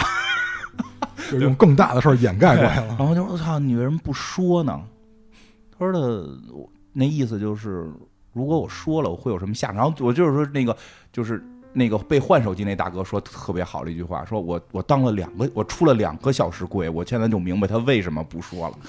[1.32, 2.96] 就用更大的事儿掩盖过来了。
[2.98, 4.78] 然后就我操，你为什么不说呢？
[5.78, 6.26] 他说的
[6.92, 7.90] 那意思就是，
[8.32, 9.76] 如果我说了，我会有什么下场？
[9.76, 10.76] 然后我就是说，那个
[11.12, 18.78] 就是那个被换手机那大哥说特别好的一句话，说我我当了两个，我出了两个小时柜，我现在就明白他为什么不说了。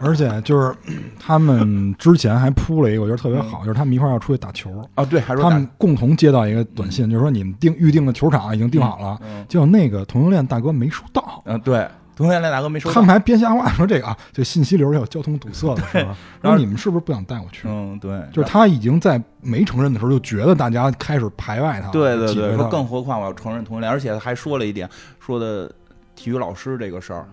[0.00, 0.74] 而且就是
[1.18, 5.04] 他们之前还铺了一个，我觉得特别好，就是他们一块要出去打球啊。
[5.04, 11.42] 对，还说他们共同接到一个短信，就是说你们定预定的球场已经定好了，结果那个同性恋大哥没收到。
[11.46, 11.88] 嗯，对。
[12.16, 16.16] 同性恋大哥没说，他们还编瞎话说这个啊，这信息流有交通堵塞了， 是吧？
[16.40, 17.66] 然后你们是不是不想带我去？
[17.68, 21.90] 嗯，对，就是他已经在没承认的时候就觉得大家开始排外他。
[21.90, 24.88] 对对对，说更何况我要承认同性恋，而且还说了一点，
[25.18, 25.70] 说的
[26.14, 27.26] 体育老师这个事儿，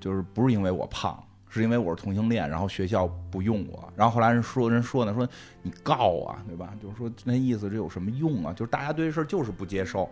[0.00, 1.16] 就是不是因为我胖，
[1.48, 3.88] 是因为我是同性恋，然后学校不用我。
[3.94, 5.28] 然后后来人说人说呢，说
[5.62, 6.70] 你告啊，对吧？
[6.82, 8.52] 就是说那意思这有什么用啊？
[8.52, 10.10] 就是大家对这事儿就是不接受。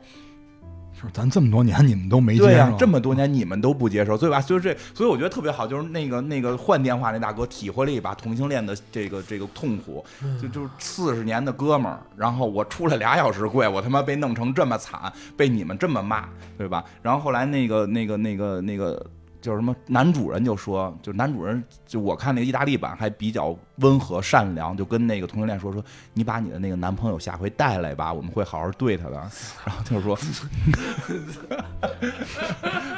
[1.00, 4.40] 就是咱这么多年你们都没接受，这么多年你们都不接受，对吧？
[4.40, 10.04] 所以这，所以我觉得特别好，就是那个那个换电话那大哥体会了一把同性恋的这个这个痛苦，
[10.42, 16.82] 就就是四十年的哥们儿，然后我出来俩小时跪，我他妈被弄成这么惨，被你们这么骂，对吧？
[17.00, 19.06] 然后后来那个那个那个那个。
[19.40, 25.82] 就是什么男主人就说，就男主人就我看那个意大利版还比较温和善良，就跟那个同性恋说说，
[26.12, 29.16] 你把你的那个男朋友下回带来吧，我们会好好对他的。
[29.64, 30.18] 然后他就说，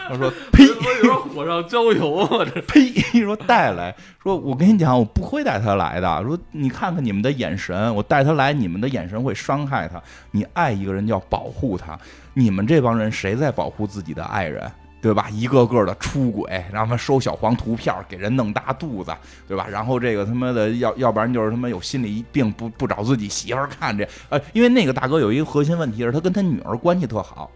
[0.09, 2.45] 他说 呸，有点火上浇油啊！
[2.55, 2.91] 这呸，
[3.23, 6.23] 说带来，说我跟你讲，我不会带他来的。
[6.25, 10.03] 说你看看你们的眼神，我带他来，你们的眼神会伤害他。
[10.31, 11.99] 你爱一个人就要保护他，
[12.35, 14.71] 你们这帮人谁在保护自己的爱人？
[15.01, 15.29] 对吧？
[15.31, 19.13] 一个个的出轨，然后收小黄图片，给人弄大肚子，
[19.49, 19.67] 对吧？
[19.71, 27.51] 然后这个他妈的要要不然就是他妈有心理病，不不找自己媳妇看这，呃，因为那个大哥有一个核心问题是他跟他女儿关系特好。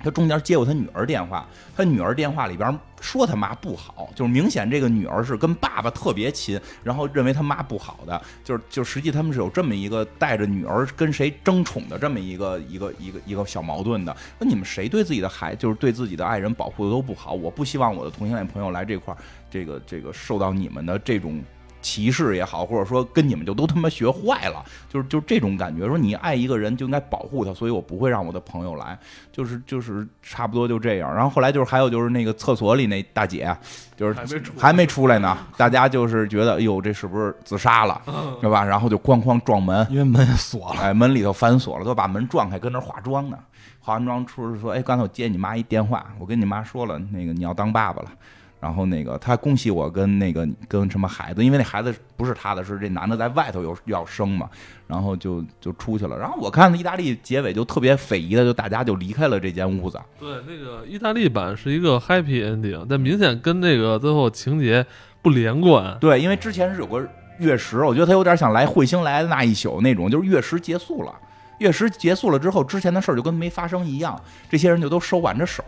[0.00, 14.16] 他中间接过他女儿电话，他女儿电话里边说他妈不好，就是明显这个女儿是跟爸爸特别亲，然后认为他妈不好的，就是就实际他们是有这么一个带着女儿跟谁争宠的这么一个一个一个一个小矛盾的。
[14.38, 17.32] 那你们谁对自己的孩，就是对自己的爱人保护的都不好？
[17.32, 19.16] 我不希望我的同性恋朋友来这块儿，
[19.50, 21.42] 这个这个受到你们的这种。
[21.86, 25.86] 歧视也好，或者说跟你们就都他妈学坏了，就是就这种感觉。
[25.86, 28.98] 说你爱一个人就应该保护他，所以我不会让我的朋友来，
[29.30, 31.14] 就是就是差不多就这样。
[31.14, 33.56] 然后后来就是还有就是那个厕所里那大姐，
[33.96, 38.02] 就是还没出来呢，大家就是觉得哎呦这是不是自杀了，
[38.40, 38.64] 对吧？
[38.64, 43.38] 然后就哐哐撞门，因为门锁了，哎，门里头反锁了，都把门撞开，跟那化妆呢。
[43.78, 48.10] 化完妆出来说，哎，刚才我接你妈一电话，我跟你妈说了，那个你要当爸爸了。
[48.58, 54.48] 然后那个他恭喜我跟那个跟什么孩子，因为那孩子不是他的，是这男的在外头有要生嘛，
[54.86, 56.18] 然后就就出去了。
[56.18, 60.00] 然后我看意大利结尾就特别匪夷的，就大家就离开了这间屋子。
[60.18, 64.84] 对，那个意大利版是一个 happy ending，但明显跟那个最后情节
[65.20, 65.96] 不连贯。
[66.00, 67.06] 对，因为之前是有个
[67.38, 71.14] 月食，我觉得他有点想来彗星来的那一宿那种，就是月食结束了，
[71.58, 75.62] 月食结束了之后，之前的事儿就跟没发生一样，这些人就都收挽着手。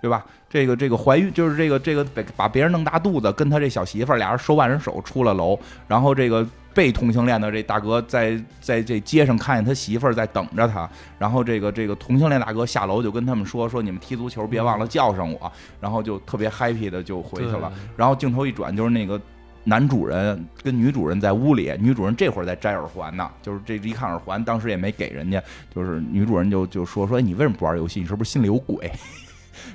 [0.00, 0.24] 对吧？
[0.48, 10.88] 这个这个怀孕就是这个这个把把别人弄大肚子，跟他这小媳妇儿俩人手挽着手出了楼，然后这个被同性恋的这大哥在在这街上看见他媳妇儿在等着他，
[11.18, 17.70] 然后这个这个同性恋大哥下楼就跟他们说说你们踢足球别忘了叫上我，然后就特别 happy 的就回去了。
[17.96, 19.20] 然后镜头一转就是那个
[19.64, 25.42] 男主人跟女主人在屋里，女主人这会儿在摘耳环呢，就是这一看耳环当时也没给人家，
[25.74, 28.00] 就是女主人就就说说你为什么不玩游戏？
[28.00, 28.90] 你是不是心里有鬼？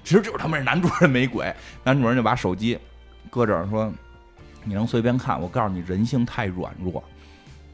[0.03, 2.77] 其实就是他们是男主人没鬼， 男主人就把手机
[3.29, 3.91] 搁这儿说
[4.63, 7.03] ：“你能随便看，我告诉你，人性太软弱。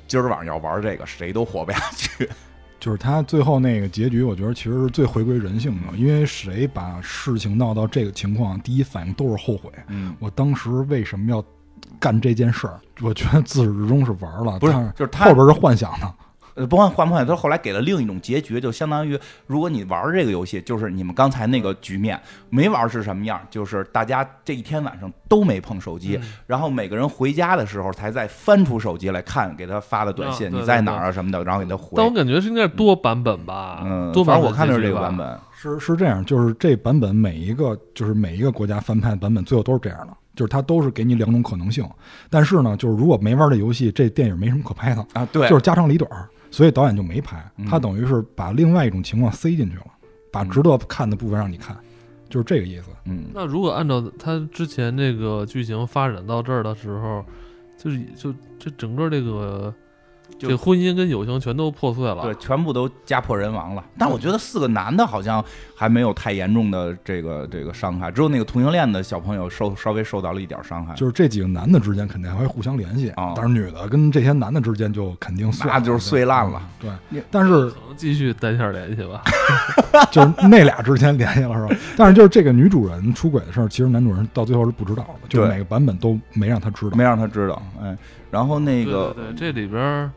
[0.07, 2.29] 今儿晚上要玩这个，谁都活不下去。
[2.79, 9.69] ”就是他最后那个结局，我觉得其实是最回归人性的，因为谁把事情闹到这个情况，第一反应都是后悔。
[9.87, 11.43] 嗯，我当时为什么要
[11.99, 12.79] 干这件事儿？
[13.01, 16.13] 我觉得自始至终是玩了，不是，就是后边是幻想的。
[16.55, 22.19] 呃，不管换不换，他后来给了另一种结局，就相当于如果你玩这个游戏，就是你们刚才那个局面
[22.49, 23.39] 没玩是什么样？
[23.49, 31.89] 就是大家这一天晚上都没碰手机，然后每个人回家的时候才再翻出手机来看给他发的短信，你在哪儿啊什么的，然后给他回。
[31.95, 34.45] 但我感觉是应该是多版本吧，嗯，多版本。
[34.49, 41.87] 我看的是这个版本，是是这样，就是这版本每一个就是每一个国家翻拍的版本最后都是这样的，就是它都是给你两种可能性。
[42.29, 46.09] 但是呢，就是如果没玩这游戏，这电影没什么可拍的啊，对，就是家长里短。
[46.51, 49.85] 所以导演就没拍，他等于是把另外一种情况塞进去了，
[50.31, 51.77] 把值得看的部分让你看，
[52.29, 52.89] 就是这个意思。
[53.05, 57.23] 嗯，那如果按照他之前这个剧情发展到这儿的时候，
[57.77, 59.73] 就是就这整个这个。
[60.37, 63.83] 这婚姻跟友情全都破碎了，对，全部都家破人亡了。
[63.97, 65.43] 但我觉得四个男的好像
[65.75, 70.93] 还没有太严重的这个这个伤害，只有那个同性恋的小朋友受稍微受到了一点伤害。
[70.93, 76.61] 就是这几个男的之间肯定还会互相联系啊，但是女的跟这些男的之间就肯定那就是碎烂了。
[76.79, 79.21] 对，但是可能继续单线联系吧，
[80.09, 81.81] 就是那俩之间联系了是吧？
[81.97, 87.61] 但是就是这个女主人出轨的事儿，其实男主人到最后是不知道的，就是每个版本都没让他知道，没让他知道。
[87.83, 87.97] 哎，
[88.31, 90.09] 然后那个对这里边。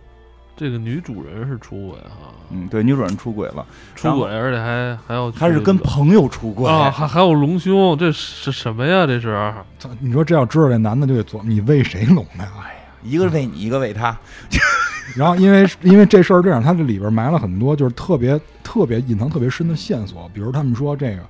[0.63, 9.05] 这个女主人是出轨哈，嗯，对，女主人出轨了，出轨，而且还还要，还是跟朋友出轨啊，还还有隆胸，这是什么呀？
[9.05, 9.53] 这是，
[9.99, 12.45] 你说这要知道这男的就得琢磨，你为谁隆的？
[12.45, 14.17] 哎呀，一个为你，一个为他。
[15.17, 21.23] 然后因为因为这事儿这样，他这里边埋了很多就是特别特别隐藏特别深的线索，比如他们说这个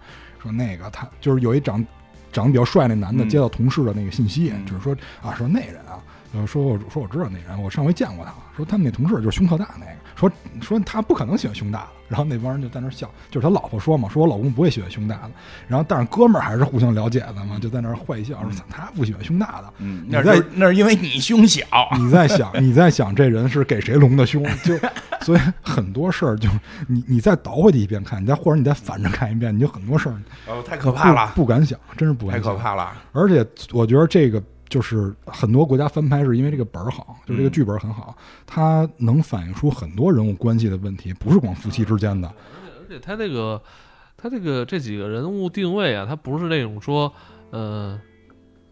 [0.42, 1.82] 说那个他就是有一长
[2.30, 5.96] 长得比较帅那男的接到同事的那个信息，就是说啊说那人啊。
[6.34, 8.32] 呃，说我说我知道那人，我上回见过他。
[8.56, 9.92] 说他们那同事就是胸特大那个。
[10.14, 10.30] 说
[10.60, 11.86] 说他不可能喜欢胸大的。
[12.08, 15.30] 然后那帮人就在那笑，就是他老婆说嘛，说我老公不会喜欢胸大的。
[15.66, 19.72] 然后但是哥们儿还是互相了解的嘛，就在那坏笑，说他不喜欢胸大的。
[19.78, 21.62] 嗯，那是那是因为你胸小。
[21.98, 24.42] 你在想你在想这人是给谁隆的胸？
[24.62, 24.74] 就
[25.20, 26.48] 所以很多事儿就
[26.86, 30.16] 你你再倒回去一遍看，你再或者你再反着看一遍，你就很多事儿
[30.46, 32.92] 哦太可怕了，不敢想，真是不敢想太可怕了。
[33.12, 34.42] 而且我觉得这个。
[34.72, 38.16] 就是很多国家翻拍是因为这个本儿好，就这个剧本很好，
[38.46, 42.26] 它能反映出很多人物关系的问题，不是光夫妻之间的。
[42.80, 43.60] 而且他这个，
[44.16, 47.12] 他这个这几个人物定位啊，他不是那种说，
[47.50, 48.00] 呃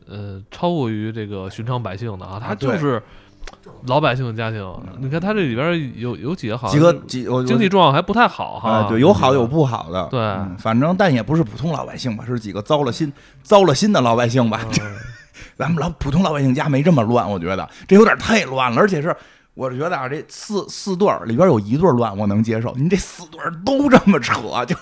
[0.09, 3.03] 呃，超过于这个寻常百姓的啊，他就是
[3.85, 4.67] 老百姓的家庭。
[5.01, 8.89] 你看他这里边有有几个好，几个几经济状况还不太好哈。
[8.89, 10.09] 对，有好有不好的。
[10.11, 10.19] 对，
[10.57, 14.63] 反正但也不是普通老百姓吧，是几个糟了心糟了心的老百姓吧。
[15.57, 18.81] 咱们老普通老百姓家没这么乱，我觉得这有点太乱了。
[18.81, 19.15] 而且是，
[19.55, 22.75] 我是觉得啊，这四四对里边有一对乱，我能接受。
[22.75, 24.77] 您这四对都这么扯，就。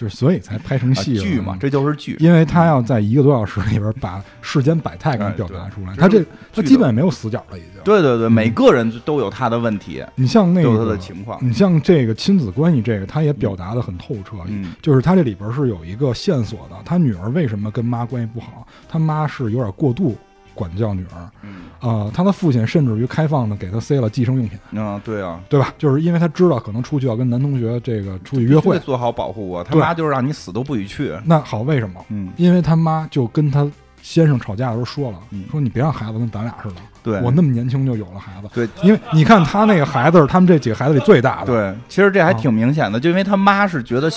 [0.00, 5.94] 就是所以才拍成戏剧嘛，这就是剧，因为他要在一个多小时里边把世间百态给你表达出来。
[5.94, 6.24] 他这
[6.54, 7.82] 他基本没有死角了，已经。
[7.84, 10.02] 对对对，每个人都有他的问题。
[10.14, 14.38] 你像那个他的情况，你像这个亲子关系，这个他也表达的很透彻。
[14.46, 18.66] 嗯，就是他这里边是有一个线索的，他女儿为什么跟妈关系不好？
[18.88, 20.16] 他妈是有点过度。
[20.60, 24.58] 管教女儿，啊，他的父亲甚至于开放的给他塞了计生用品。
[24.78, 25.72] 啊，对啊，对吧？
[25.78, 29.64] 就是因为他知道可能出去要跟男同学这个出去约会，做好保护我。
[29.64, 31.18] 他妈就是让你死都不许去。
[31.24, 32.04] 那好，为什么？
[32.10, 33.66] 嗯，因为他妈就跟他
[34.02, 35.18] 先生吵架的时候说了，
[35.50, 36.76] 说你别让孩子跟咱俩似的。
[37.02, 38.48] 对，我那么年轻就有了孩子。
[38.52, 41.46] 对，因为你看他那个孩子是他们这几个孩子里最大的。
[41.46, 44.10] 对，其实这还挺明显的，就因为他妈是觉得，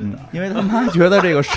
[0.00, 1.50] 嗯，因为他妈觉得这个是，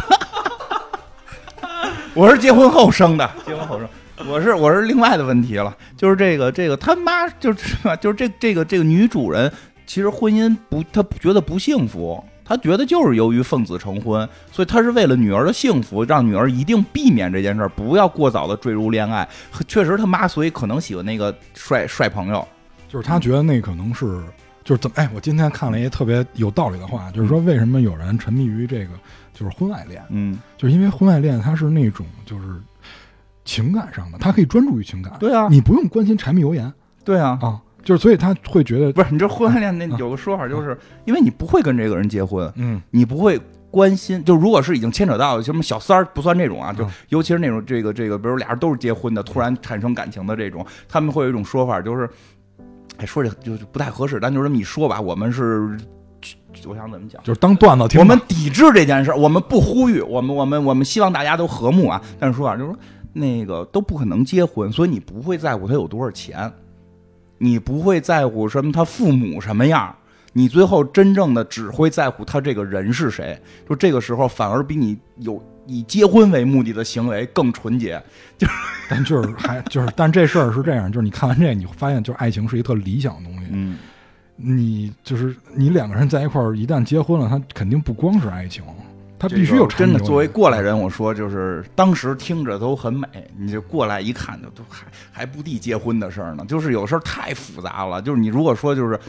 [2.16, 3.88] 我是结婚后生的，结婚后生。
[4.30, 9.52] 我是我是另外的问题了，就是这个这个他妈就是吧，就是这这个这个女主人，
[9.88, 19.28] 其实婚姻不，她觉得不幸福，她觉得就是由于奉子成婚，所以她是为了女儿的幸福，让女儿一定避免这件事儿，不要过早的坠入恋爱。
[19.68, 22.48] 确实他妈，所以可能喜欢那个帅帅朋友，
[22.88, 24.22] 就是他觉得那可能是
[24.64, 28.92] 就是怎么哎，我今天看了一个特别有道理的话，就是说为什么有人沉迷于这个
[29.34, 32.46] 就是婚外恋，嗯，就是因为婚外恋它是那种就是。
[33.46, 35.12] 情感上的，他可以专注于情感。
[35.20, 36.72] 对啊，你不用关心柴米油盐。
[37.04, 43.38] 对啊，啊，就是所以他会觉得，不是你这婚外恋那有个说法，就是因为你不会跟这个人结婚，嗯，你不会
[43.70, 44.24] 关心。
[44.24, 52.10] 就如果是已经牵扯到什么小三儿，不算这种啊，就尤其是那种这个这个，比如俩人都是结婚的，突然产生感情的这种，他们会有一种说法，就是，
[52.96, 55.78] 哎，说这就不太合适，但就这么一说吧，我们是，
[56.66, 58.00] 我想怎么讲，就是当段子听。
[58.00, 62.02] 我们抵制这件事，我们不呼吁，我们我们我们希望大家都和睦啊。
[62.20, 62.80] 但是说啊就是说。
[63.16, 66.52] 那个都不可能结婚，所以你不会在乎他有多少钱，
[67.38, 69.96] 你不会在乎什么他父母什么样，
[70.32, 73.40] 你最后真正的只会在乎他这个人是谁。
[73.70, 78.02] 就这个时候，反而比你有以结婚为目的的行为更纯洁。
[78.36, 78.54] 就是
[78.90, 83.48] 但就是还就是，但这事儿是这样，就是你看完这，你发现就是爱情是一特理想的东西。
[83.52, 83.78] 嗯，
[84.36, 88.64] 你就是你两个人在一块儿，一旦结婚了，他肯定不光是爱情。
[89.20, 90.00] 他必须有真的。
[90.00, 93.08] 作为过来人，我说就是当时听着都很美，
[93.38, 96.44] 你就过来一看，就都还还不地结婚的事儿呢。
[96.46, 98.02] 就是有时候太复杂了。
[98.02, 99.00] 就是你如果说就是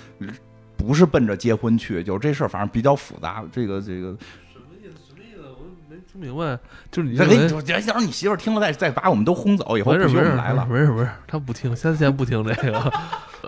[0.76, 3.42] 不是奔着结婚去，就这事儿反正比较复杂。
[3.50, 4.16] 这个这个
[4.52, 5.00] 什么意思？
[5.08, 5.42] 什么意思？
[5.58, 6.56] 我没听明白。
[6.92, 10.64] 就是你再给你，假假如你媳妇儿听了，再再把我们都轰走，以后不用来了。
[10.66, 12.92] 不是不是，他不听，先先不听这个。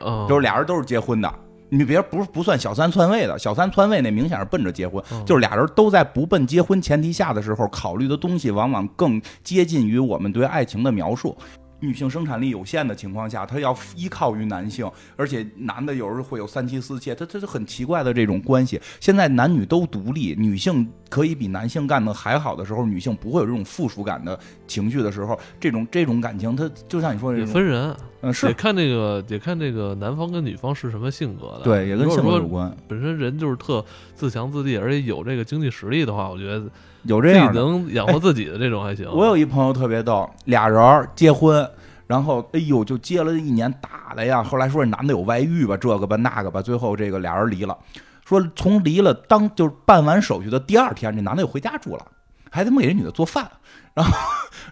[0.05, 1.33] 嗯，就是俩人都是结婚的。
[1.69, 11.37] 你别不是不算小三篡位的，小三篡位那明显是奔着结婚，就是俩人都在不奔结婚前提下的时候，考虑的东西往往更接近于我们对爱情的描述。
[11.79, 18.81] 女性生产力有限的情况下，她要依靠于男性，而且男的有时候会有三妻四妾，他他是很奇怪的这种关系。
[18.99, 32.75] 现在男女都独立，女性可以比男性干的还好的时候，女性不会有这种附属感的情绪的时候，这种这种感情，它就像你说的，分人，嗯，是得看那个得看这个男方跟女方是什么性格的，对，也跟性格有关。
[32.89, 33.85] 本身人就是特
[34.15, 36.65] 自强自立，而且有这个经济实力的话，我觉得。
[37.03, 39.09] 有这样能养活自己的这种还行。
[39.15, 41.65] 我有一朋友特别逗，俩人结婚，
[42.09, 44.43] 然后哎呦就结了一年打的呀。
[44.43, 47.79] 后来说这男的有外遇吧，这个吧那个吧，最后这个俩人离了。
[48.27, 52.05] 说从离了当就是办完手续的第二天，这男的又回家住了，
[52.51, 53.49] 还他妈给这女的做饭。
[53.95, 54.13] 然后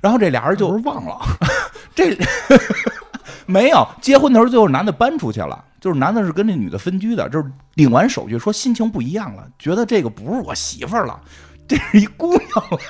[0.02, 1.16] 然后这俩人就是忘了
[1.94, 2.18] 这
[3.46, 11.20] 没有结婚的时候，最后男的搬出去了，就是男的是跟这女的分居的，就是领完手续说心情不一样了，觉得这个不是我媳妇儿了。
[11.66, 12.80] 这是一姑娘，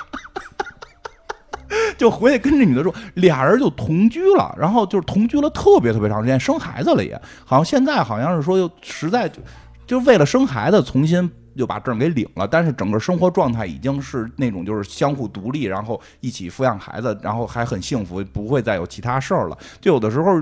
[1.97, 9.39] 就回去跟这女的说，俩人就同居了，然后就是同居了特别特别长时间，生孩子了也，好像现在好像是说又实在就
[9.85, 19.57] 就为了生孩子重新就把证给领了，但是整个生活状态已经是那种就是相互独立，然后一起抚养孩子，然后还很幸福，不会再有其他事儿了。
[19.79, 20.41] 就有的时候。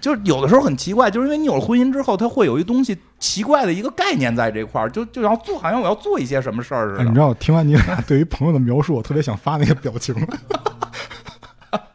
[0.00, 7.04] 就是有的时候很奇怪，就是因为你有了婚姻之后，他会有一东西奇怪的一个概念在这块儿，就就要做，好像我要做一些什么事儿似的。
[7.04, 10.14] 你知道，听完你俩对于朋友的描述，我特别想发那个表情。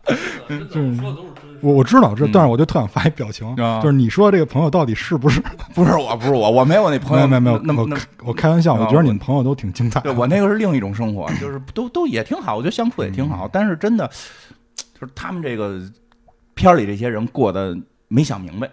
[0.70, 0.96] 就是
[1.66, 5.42] 我我知道这，但是我就特想发一表情，就是你说这个朋友到底是不是？
[5.74, 7.88] 不是我，不是我，我没有那朋友，没有没有那么
[8.24, 10.00] 我开玩笑，我觉得你们朋友都挺精彩。
[10.02, 13.50] 对我那个是另一种生活， 就是都都也挺好，我觉得相处也挺好。
[13.52, 14.08] 但是真的，
[15.00, 15.82] 就是他们这个
[16.54, 17.76] 片里这些人过得。
[18.08, 18.70] 没想明白，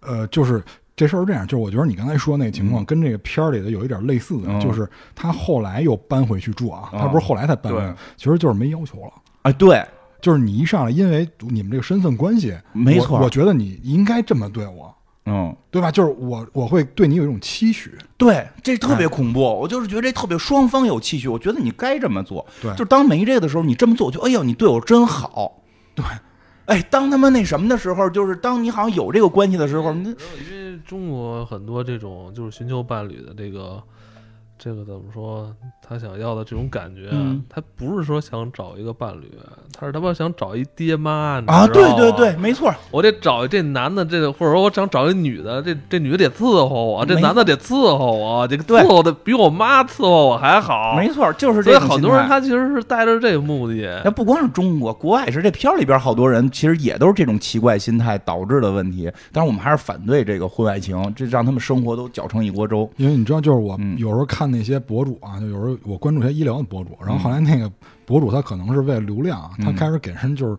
[0.00, 0.62] 呃，就是
[0.96, 9.12] 这事儿是这样，就是我觉得你刚才说那个情况跟这个片儿里的有一点类似的，就是他后来又搬回去住啊，他不是后来才搬的，其实就是没要求了。
[9.42, 9.80] 哎，对，
[10.20, 14.94] 就是你一上来，因为你们这个身份关系，没错，我觉得你应该这么对我，
[15.26, 15.90] 嗯，对吧？
[15.90, 25.62] 就是我我会对你有一种期许，对，这特别恐怖，我就是觉得这特别双方有期许，我觉得你该这么做，对，就当没这个的时候，你这么做，我就哎呦，你对我真好，
[25.94, 26.04] 对。
[26.66, 30.16] 哎，当他们那什么的时候，就是当你好像有这个关系的时候，那因
[30.50, 33.82] 为中国很多这种就是寻求伴侣的这个。
[34.58, 35.54] 这个怎么说？
[35.80, 37.08] 他想要的这种感觉，
[37.48, 39.30] 他不是说想找一个伴侣，
[39.72, 41.66] 他是他妈想找一爹妈啊！
[41.68, 50.96] 对对对，没错，我得找这男的，这或者说我想找一女的，这这女的得伺候我，这男的得伺候我，这个伺候的比我妈伺候我还好。
[50.96, 51.70] 没错，就是这。
[51.70, 54.02] 所以很多人他其实是带着这个目的。
[54.04, 55.40] 那不光是中国，国外也是。
[55.40, 59.08] 这片里边好多人其实也都是这种奇怪心态导致的问题。
[59.30, 62.90] 但是我们还是反对这个婚外情，这让他们生活都搅成一锅粥。
[62.96, 64.47] 因为你知道，就是我有时候看。
[64.50, 67.70] 那些博主啊，就有时候我关注一些医疗的博主，然后后来那个
[68.04, 70.56] 博主他可能是为了流量，他开始给人就是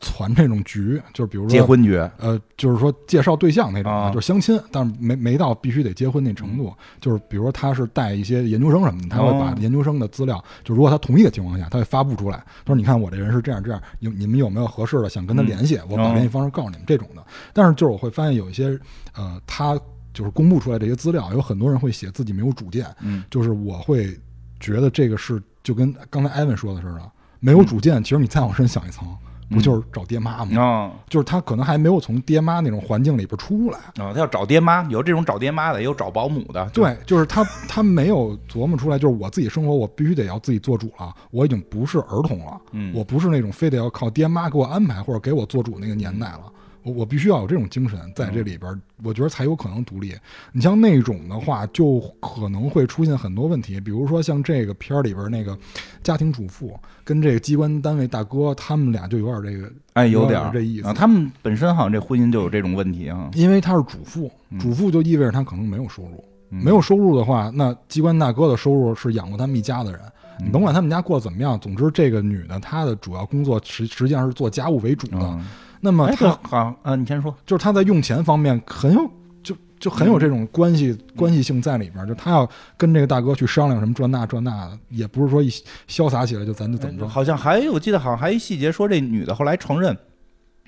[0.00, 17.24] 传这种局，就是比如说结婚局，呃，就是说介绍对象那种，就是相亲，但是没没到必须得结婚那程度，就是比如说他是带一些研究生什么的，他会把研究生的资料，就如果他同意的情况下，他会发布出来，他说你看我这人是这样这样，有你们有没有合适的想跟他联系，我把联系方式告诉你们这种的。
[17.54, 18.78] 但是就是我会发现有一些
[19.16, 19.78] 呃他。
[20.12, 24.18] 就是公布出来这些资料，有很多人会写自己没有主见，嗯，就是我会
[24.58, 28.02] 觉得这个是就跟刚才艾文说的似的，没有主见。
[28.02, 29.06] 其实你再往深想一层，
[29.50, 30.60] 不就是找爹妈吗？
[30.60, 36.68] 啊，就是他可能还没有从爹妈那种环境里边出来啊，他要找爹妈，有这种找爹妈的，也有找保姆的。
[36.70, 41.14] 对，就是他他没有琢磨出来，就是我自己生活，我必须得要自己做主了。
[41.30, 46.40] 我已经不是儿童了，嗯，我不是那种非得要靠爹妈给我安排或者给我做主那个年代了。
[46.40, 46.52] 我
[46.92, 50.14] 我必须要有这种精神在这里边，我觉得才有可能独立。
[50.52, 55.56] 你像那种的话，就可能会出现很多问题，比如说像这个片儿里边那个
[56.02, 60.92] 家庭主妇跟这个机关单位大哥，他们俩就有点这个，哎，有点这意思。
[60.94, 70.00] 他们本身好像这婚姻就有这种问题啊，因为他是主妇，主妇就意味着他可能没有收入，没有收入的话，那机关大哥的收入是养活他们一家的人。
[70.40, 75.38] 你甭管他们家过得怎么样，总之这个女的她的主要工作实实际上是做家务为主的。
[75.80, 79.10] 那么他好啊，你先说，就是他在用钱方面很有，
[79.42, 85.48] 就就很有这种关系关系性在里边，就他要跟这个大哥去商量什么这那这那的，也不是说一
[85.88, 87.08] 潇洒起来就咱就怎么着。
[87.08, 89.96] 好像还有我记得好像还一细节说这女的后来承认，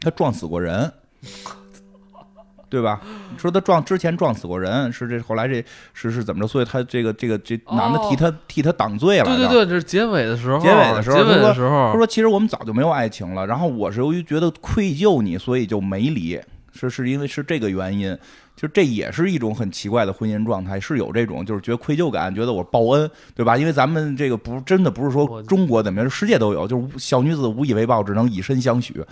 [0.01, 0.93] 她撞死过人。
[2.71, 3.01] 对吧？
[3.37, 5.63] 说他撞之前撞死过人，是这后来这
[5.93, 6.47] 是是怎么着？
[6.47, 9.25] 所以他这个这个这男的替他替他挡罪了。
[9.25, 10.59] 对对对，这是结尾的时候。
[10.61, 13.47] 结尾的时候，结尾的时候，他说：“其实我们早就没有爱情了。
[13.47, 16.41] 然后我是由于觉得愧疚你，所以就没离。
[16.73, 18.17] 是是因为是这个原因。
[18.57, 23.57] 就这也是一种很奇怪的婚姻状态，是有这种就是觉得愧疚感，觉得我报恩，对吧？
[23.57, 29.03] 因为咱们这个不真的不是说中国怎么样，世界都有，就是小女子无以为报，只能以身相许。”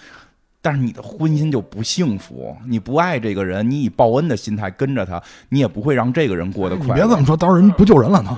[0.60, 6.86] 但是你的婚姻就不幸福，你不爱这个人，你以报恩的心态跟着他，你也不会让这个人过得快。
[6.86, 8.36] 你别这么说，到时候人不救人了呢。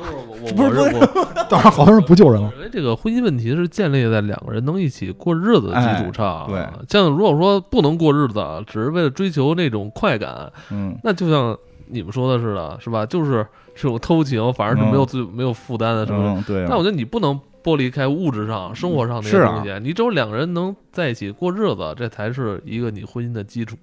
[0.54, 1.00] 不是不是，
[1.48, 2.50] 到时候好多人不救人了。
[2.56, 6.46] 因为这个婚姻问题是建立在两个人能一起过日子的基础上。
[6.48, 11.56] 对，像如果说不能过日子，只是为了追求那种快感，嗯，那就像
[11.88, 13.04] 你们说的似的，是吧？
[13.04, 16.44] 就是这种偷情，反而是没有最没有负担的，是吧？
[16.46, 16.66] 对。
[16.68, 17.38] 但我觉得你不能。
[17.62, 23.76] 剥离开物质上、生活上那些东西，你只有两个人能在一起过日子，这才是一个你婚姻的基础。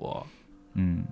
[0.74, 1.04] 嗯，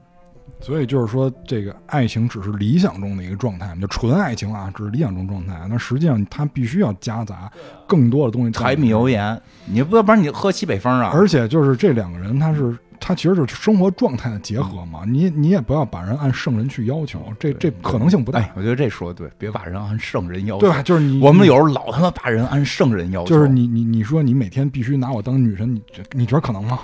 [0.59, 5.65] 所以就是说，这个爱情只是理想中的一个状态，就纯爱情啊，只是理想中状态。
[5.69, 7.51] 那实际上，它必须要夹杂
[7.87, 9.39] 更多的东西，柴米油盐。
[9.65, 11.11] 你不要不然你喝西北风啊！
[11.13, 12.77] 而且就是这两个人，他是。
[12.99, 15.01] 它其实就是生活状态的结合嘛。
[15.05, 18.49] 你你也不要把人按圣人去要求，这这可能性不大。
[18.55, 20.81] 我觉得这说的对，别把人按圣人要求，对吧？
[20.81, 25.81] 就是你我们有时候老他妈把人按圣人要求，就是你你你说你每天必须拿我当女神，你
[26.11, 26.79] 你觉得可能吗？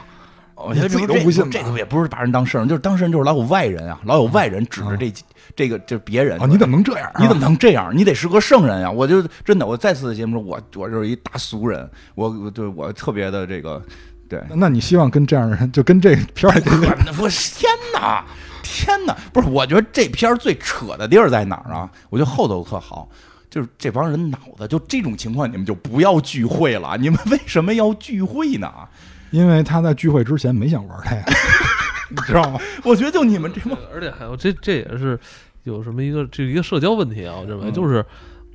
[0.64, 5.12] 我觉得这都不信，这个也不是把人当圣人，就是当事人就是老有外人啊，老有外人指着这
[5.56, 7.12] 这个就是别人啊，你怎么能这样？
[7.18, 7.92] 你怎么能这样？
[7.98, 8.92] 你得是个圣人呀！
[8.92, 13.82] 我就真的，我再次的节目说，我我就是一大俗人，我对我特别的这个
[14.32, 14.42] 对。
[14.56, 16.56] 那你希望跟这样的人，就跟这片儿？
[17.20, 18.24] 我天哪，
[18.64, 19.14] 天哪！
[19.34, 21.92] 不是，我觉得这片儿最扯的地儿在哪儿啊？
[22.10, 23.10] 我觉得后头特好，
[23.50, 26.98] 就是这帮人脑子就这种情况，你们就不要聚会了。
[26.98, 28.72] 你们为什么要聚会呢？
[29.32, 31.24] 因为他在聚会之前没想玩他呀，
[32.10, 32.60] 你知道吗？
[32.84, 35.20] 我觉得就你们这帮，而且还有这这也是
[35.64, 37.36] 有什么一个这一个社交问题啊？
[37.40, 38.06] 我认为就是，嗯，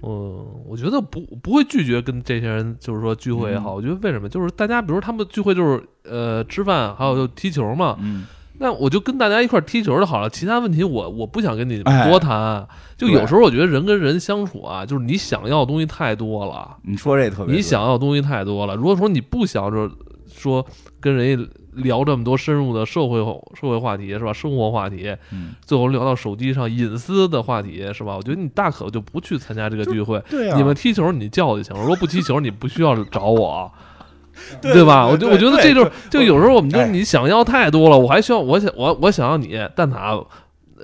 [0.00, 3.74] 我觉得不不会拒绝跟这些人就是说聚会也好。
[3.74, 4.28] 我觉得为什么？
[4.28, 7.96] 就是大家比如他们聚会就是呃吃饭，还有就踢球嘛。
[8.00, 8.26] 嗯，
[8.58, 10.30] 那我就跟大家一块踢球就好了。
[10.30, 12.66] 其他问题我我不想跟你多谈。
[12.96, 16.76] 就有时候我觉得人跟人相处啊，就是你想要的东西太多了。
[16.82, 18.74] 你说这特别，你想要的东西太多了。
[18.76, 19.90] 如果说你不想着。
[20.28, 20.66] 说
[21.00, 23.18] 跟人家聊这么多深入的社会
[23.54, 24.32] 社会话题是吧？
[24.32, 28.16] 生活话题，嗯，最后聊到手机上隐私的话题是吧？
[28.16, 30.22] 我觉得你大可就不去参加这个聚会。
[30.30, 31.80] 对你们踢球你叫就行了。
[31.82, 33.70] 如果不踢球，你不需要找我，
[34.60, 35.06] 对吧？
[35.06, 37.98] 我就我觉得这就是就有时候我们就你想要太多了。
[37.98, 40.24] 我还需要我想我我想要你蛋挞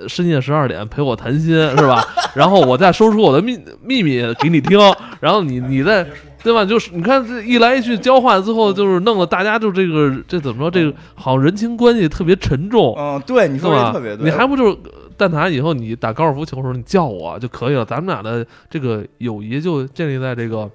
[0.07, 2.05] 深夜十二点陪我谈心是吧？
[2.35, 4.79] 然后我再说出我的秘秘密给你听，
[5.19, 6.05] 然后你你再。
[6.43, 6.65] 对吧？
[6.65, 10.69] 就是你看这一来一去交换，最后就是弄得大家就这个这怎么说？
[10.69, 12.93] 这个好像人情关系特别沉重。
[12.97, 14.25] 嗯，对，你说的特别对。
[14.25, 14.77] 你还不就是
[15.15, 15.49] 蛋挞？
[15.49, 17.85] 以后你打高尔夫球的时候，你叫我就可以了。
[17.85, 20.69] 咱们俩的这个友谊就建立在这个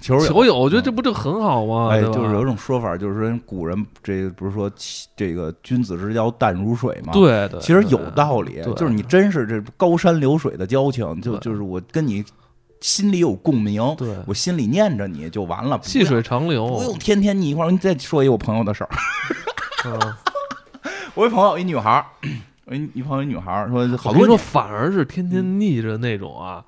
[0.00, 0.58] 球球友。
[0.58, 1.90] 我觉得这不就很好吗？
[1.92, 4.68] 哎，就是有种说法，就是说古人这不是说
[5.14, 7.12] 这个君子之交淡如水吗？
[7.12, 8.60] 对对，其实有道理。
[8.76, 12.24] 就是你真是这高山流水的交情，就就是我跟你。
[12.84, 17.70] 心里有共鸣，对我心里念着你就完了，细水长流，不用天天腻一块儿。
[17.70, 18.90] 你再说一我朋友的事儿，
[21.16, 22.04] 我一朋友一女孩儿，
[22.66, 26.62] 我一朋友一女孩儿说，好多说反而是天天腻着那种啊。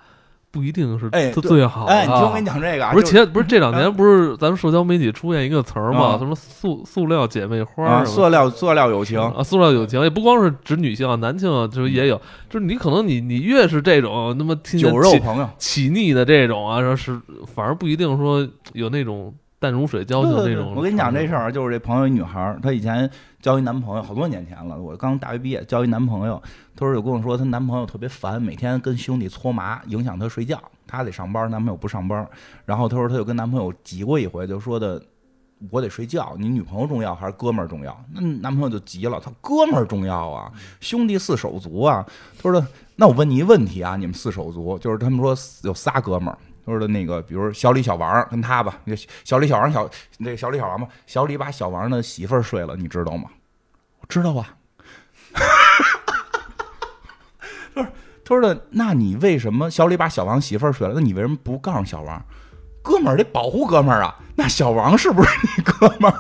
[0.56, 6.16] 不一定是哎最好哎，你听我跟你讲这个，不是前不是这两年不是咱们社交媒体出现一个词儿嘛？
[6.18, 8.02] 什么塑塑料姐妹花？
[8.06, 12.16] 塑料塑料友情啊，塑料友情也不光是指女性啊，男性啊，就是也有，
[12.48, 17.20] 就是你可能你你越是这种那么酒肉朋友起腻的这种啊，说是
[17.54, 19.34] 反而不一定说有那种。
[19.58, 20.74] 淡如水交情那种。
[20.74, 24.78] 我跟你讲这事儿，就是这朋友一女孩儿，她以前交一男朋友，好多年前了。
[24.80, 26.40] 我刚大学毕业，交一男朋友，
[26.74, 30.60] 她说有跟我说，她男朋友特别烦，每天跟兄弟搓麻，影响她睡觉。
[30.86, 32.28] 她得上班，男朋友不上班。
[32.64, 35.02] 然后她说，她就跟男朋友急过一回，就说的
[35.70, 37.98] 我得睡觉，你女朋友重要还是哥们儿重要？
[38.12, 42.04] 那男朋友就急了，他哥们儿重要啊，兄弟四手足啊。
[42.36, 46.36] 他说的，那我问你一问题啊，你们四手足，就是他们说有仨哥们儿。
[46.72, 48.94] 说的那个，比如小李、小王跟他吧，那
[49.24, 49.88] 小李、小王、小
[50.18, 53.30] 那个小李、小王吧，小李把小王的媳妇儿睡了，你知道吗？
[54.00, 54.54] 我知道啊。
[57.74, 57.84] 他说
[58.24, 60.94] ：“他说的，那你为什么小李把小王媳妇儿睡了？
[60.94, 62.24] 那你为什么不告诉小王？
[62.82, 64.16] 哥们儿得保护哥们儿啊。
[64.34, 66.18] 那小王是不是你哥们儿？”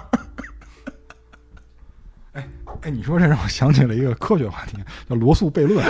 [2.34, 2.48] 哎
[2.82, 4.76] 哎，你说这让我想起了一个科学话题，
[5.08, 5.82] 叫罗素悖论。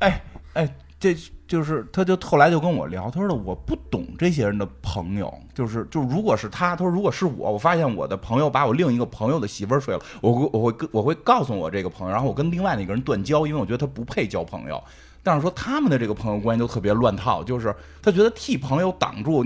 [0.00, 0.20] 哎
[0.54, 0.76] 哎，
[1.12, 1.20] 这。
[1.46, 14.82] 就是他，就后来就跟我聊，他说的我不懂这些人的朋友，就是就如果是他，他说如果是我，我发现我的朋友把我另一个朋友的媳妇儿睡了，我我会我会告诉我这个朋友，然后我跟另外那个人断交，因为我觉得他不配交朋友。
[15.24, 19.42] 但是说他们的这个朋友关系都特别乱套，就是他觉得替朋友挡住，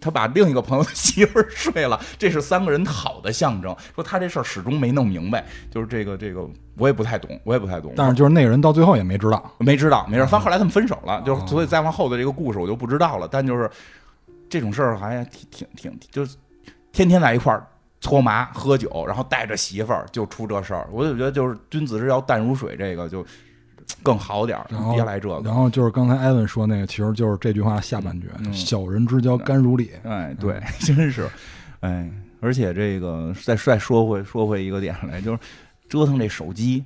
[0.00, 3.76] 他把另一个朋友的媳妇儿睡了，这是三个人好的象征。
[3.92, 7.92] 说他这事儿始终没弄明白，就是这个这个我也不太懂，我也不太懂。
[7.96, 10.22] 但是就是那个人到最后也没知道，没知道，没事。
[10.22, 13.26] 反正后来他们分手了，就所以再往后的这个故事我就不知道了。
[13.28, 13.68] 但就是
[14.48, 16.36] 这种事儿还挺挺挺，就是
[16.92, 17.66] 天天在一块儿
[18.00, 23.26] 搓麻喝酒，然后带着媳妇儿就出这事儿，我就觉得就是君子之交淡如水，这个就。
[24.02, 25.40] 更好点儿，别来这个。
[25.44, 31.28] 然后就是刚才艾文说那个，其实就是这句话下半句：“小人之交甘如醴。”哎，对， 真是，
[31.80, 32.10] 哎，
[32.40, 35.38] 而且这个再再说回说回一个点来，就是
[35.88, 36.84] 折腾这手机。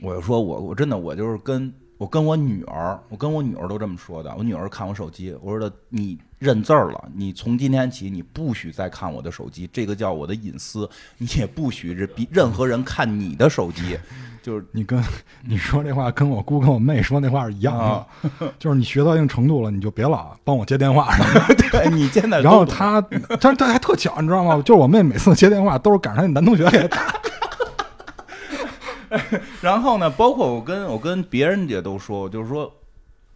[0.00, 4.34] 我就说我我真的我就是跟我跟我女儿，我跟我女儿都这么说的。
[4.36, 13.96] 我女儿看我手机，我说的你认字儿了，你从今天起你不许再看我的手机，这个叫我的隐私，你也不许这比任何人看你的手机。
[14.44, 15.02] 就是你跟
[15.48, 17.74] 你说这话，跟我姑跟我妹说那话是一样
[18.20, 21.54] 的，就是你学到一定程度了，你就别老帮我接电话什么的。
[21.72, 23.02] 对你现在，然后他，
[23.40, 24.60] 但他还特巧，你知道吗？
[24.62, 27.14] 就是我妹每次接电话都是赶上那男同学给他打。
[29.62, 32.70] 然后呢，包括我跟我跟别人也都说，就是说。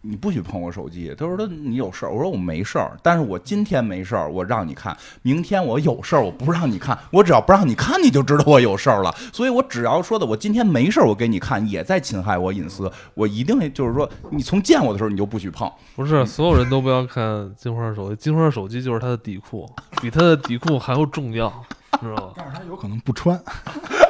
[0.01, 1.13] 你不许碰我手机。
[1.17, 4.95] 他说他你有事儿，我说我没事儿，但是我今天没事儿，我让你看。
[5.21, 6.97] 明天我有事儿，我不让你看。
[7.11, 9.13] 我只要不让你看，你就知道我有事儿了。
[9.33, 12.91] 所以我只要说的我今天没事儿，我给你看，也在侵害我隐私。
[13.13, 15.69] 我一定就是说，你从见我的时候你就不许碰。
[15.95, 19.69] 不是所有人都不要看金花手机，金花手机就是他的底裤，
[20.01, 21.51] 比他的底裤还要重要，
[22.01, 22.33] 知道吧？
[22.37, 23.37] 但是他有可能不穿。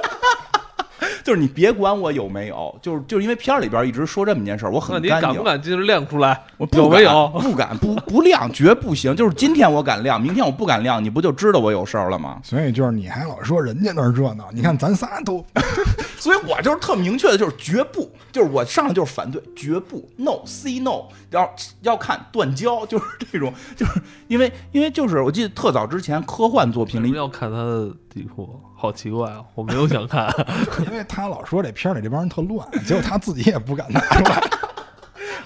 [1.30, 5.16] 就是你别管我有没有，就是就是因为片儿里边一直说这么一件事儿，我很干净。
[5.16, 6.42] 你敢不敢进亮出来？
[6.58, 7.28] 我有没有？
[7.40, 9.16] 不敢，不不亮，绝不行。
[9.16, 12.40] 就是今天我敢亮，明天我不敢亮，你不就知道我有事儿了吗？
[12.44, 15.46] 所以就是你还老说人家那儿热闹，你看咱仨都，
[16.18, 21.48] 所以我就是特明确的，就是绝不，就是我上来就是反对，绝不，no，say no，要
[21.84, 28.60] 要看断交， 就是这种，就是因为因为就是我记得特早之前科幻作品里要看他的底裤。
[28.76, 29.44] 好奇怪啊！
[29.56, 30.28] 我没有想看，
[30.86, 34.44] 因为他老说这片里这帮人特乱，结果他自己也不敢拿出来。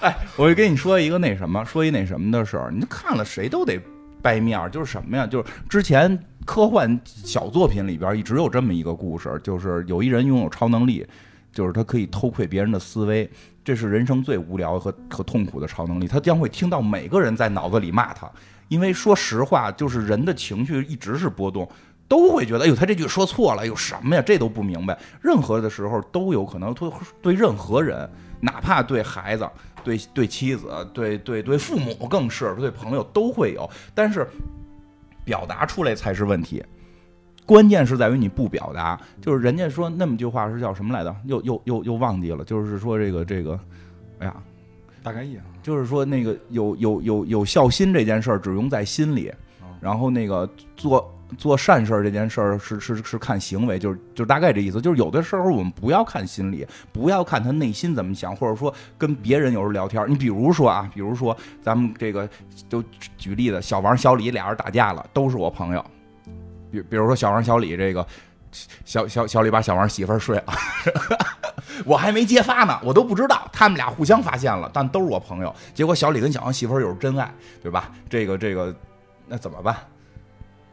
[0.00, 3.80] 哎，我就跟你说一个那什么，说一那什么的事儿，你看了谁都得
[4.20, 4.68] 掰面儿。
[4.68, 5.26] 就是什么呀？
[5.26, 11.06] 就是之前科幻小作品里边一直有这么一个故事，就是有一人拥有超能力，
[11.52, 13.30] 就是他可以偷窥别人的思维，
[13.64, 16.06] 这是人生最无聊和和痛苦的超能力。
[16.06, 18.30] 他将会听到每个人在脑子里骂他，
[18.68, 21.66] 因为说实话，就是人的情绪一直是波动。
[22.06, 24.22] 都会觉得，哎呦，他这句说错了，有什么呀？
[24.22, 24.96] 这都不明白。
[25.22, 26.90] 任何的时候都有可能对
[27.22, 28.08] 对任何人，
[28.40, 29.48] 哪怕对孩子、
[29.82, 33.68] 对对妻子、对对对父母，更是对朋友都会有。
[33.94, 34.28] 但是
[35.24, 36.62] 表达出来才是问题，
[37.46, 39.00] 关键是在于你不表达。
[39.22, 41.16] 就是人家说那么句话是叫什么来着？
[41.24, 42.44] 又又又又忘记了。
[42.44, 43.58] 就是说这个这个，
[44.18, 44.36] 哎呀，
[45.02, 49.32] 大概意思就是说那个有有有有孝心这件事儿只用在心里，
[49.80, 50.46] 然后那个
[50.76, 51.10] 做。
[51.36, 54.80] 做善事儿这件事儿是是是看行为，就是就大概这意思。
[54.80, 60.04] 就是有的时候我们不要看心理，不要看他内心怎么想，或者说跟别人有时候聊天。
[60.08, 62.28] 你比如说啊，比如说咱们这个
[62.68, 62.82] 就
[63.16, 65.84] 举例子，小王小李俩人打架了，都是我朋友。
[66.70, 68.06] 比比如说小王小李这个
[68.84, 70.52] 小小小李把小王媳妇儿睡了，
[71.84, 75.54] 我还没揭发呢，我都不知道他们俩互相发现了，但都是我朋友。
[75.72, 77.32] 结果小李跟小王媳妇儿又是真爱，
[77.62, 77.90] 对吧？
[78.08, 78.74] 这个这个
[79.26, 79.76] 那怎么办？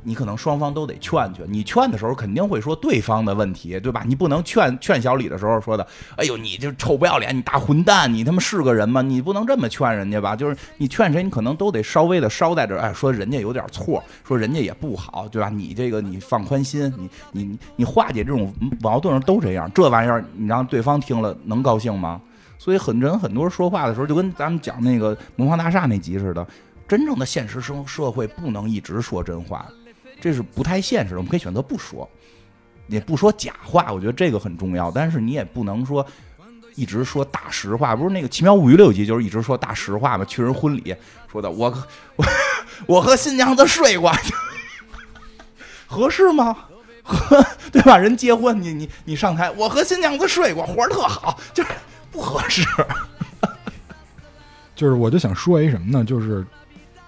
[0.04, 4.04] 你可能双方都得劝劝，你劝的时候肯定会说对方的问题，对吧？
[4.08, 5.86] 你不能劝劝小李的时候说的，
[6.16, 9.02] 哎呦，你这臭不要脸，你大混蛋，你他妈是个人吗？
[9.02, 10.36] 你不能这么劝人家吧？
[10.36, 15.50] 就是你劝谁，你可能都得稍微的捎带着，哎，说人家有点错，说人家也不好，对吧？
[15.50, 22.20] 你这个你放宽心，你你你化解这种矛盾都这样，这玩意儿你让对方听了能高兴吗？
[22.58, 26.46] 所以很人很多人说话的时候，就跟咱们讲那个魔方大厦那集似的，
[26.88, 29.66] 真正的现实生社会不能一直说真话。
[30.22, 32.08] 这是不太现实的，我们可以选择不说，
[32.88, 34.92] 也不说假话，我觉得这个很重要。
[34.92, 36.06] 但是你也不能说
[36.76, 40.24] 一直说大实话，不是那个《奇妙物语》六集就是一直说大实话嘛？
[40.26, 40.96] 去人婚礼
[41.32, 41.70] 说的，我
[42.16, 42.26] 我
[42.86, 44.14] 我和新娘子睡过，
[45.88, 46.56] 合适吗？
[47.04, 47.98] 和对吧？
[47.98, 51.70] 人结婚，你你你上台，我和新娘子睡过，活儿特好，就是
[52.12, 52.64] 不合适。
[54.76, 56.06] 就是我就想说一什么呢？
[56.06, 56.46] 就是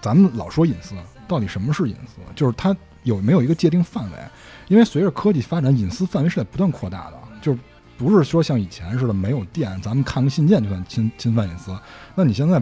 [0.00, 0.94] 咱们老说隐私，
[1.28, 2.20] 到底什么是隐私？
[2.34, 2.76] 就是他。
[3.04, 4.18] 有没有一个界定范围？
[4.66, 7.56] 因为随着科技发展，隐私范围是在不断扩大的，就
[7.96, 11.70] 不是说像以前似的没有电，咱们看个信件就算侵侵犯隐私。
[12.16, 12.60] 那你现在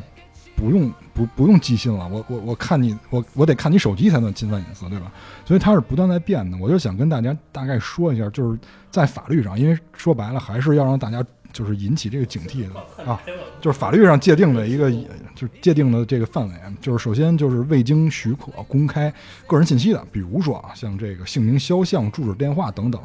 [0.54, 5.10] 不用不不用寄信了，我我我看你我我得看你手机才能侵犯隐私，对吧？
[5.44, 6.58] 所以它是不断在变的。
[6.58, 8.58] 我就想跟大家大概说一下，就是
[8.90, 11.24] 在法律上，因为说白了还是要让大家。
[11.52, 13.20] 就是引起这个警惕的啊，
[13.60, 14.90] 就是法律上界定的一个，
[15.34, 19.12] 就是界定的这个范围，就是首先就是未经许可公开
[19.46, 23.00] 个人信息的，比如说啊，像这个姓名、肖像、住址、电话等等。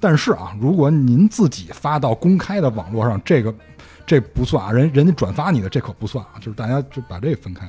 [0.00, 3.52] 但是啊，如果您自己发到公开的网络上，这个
[4.06, 7.68] 这不算啊，人人家转发你的这可不算啊，就是大家就把这个分开。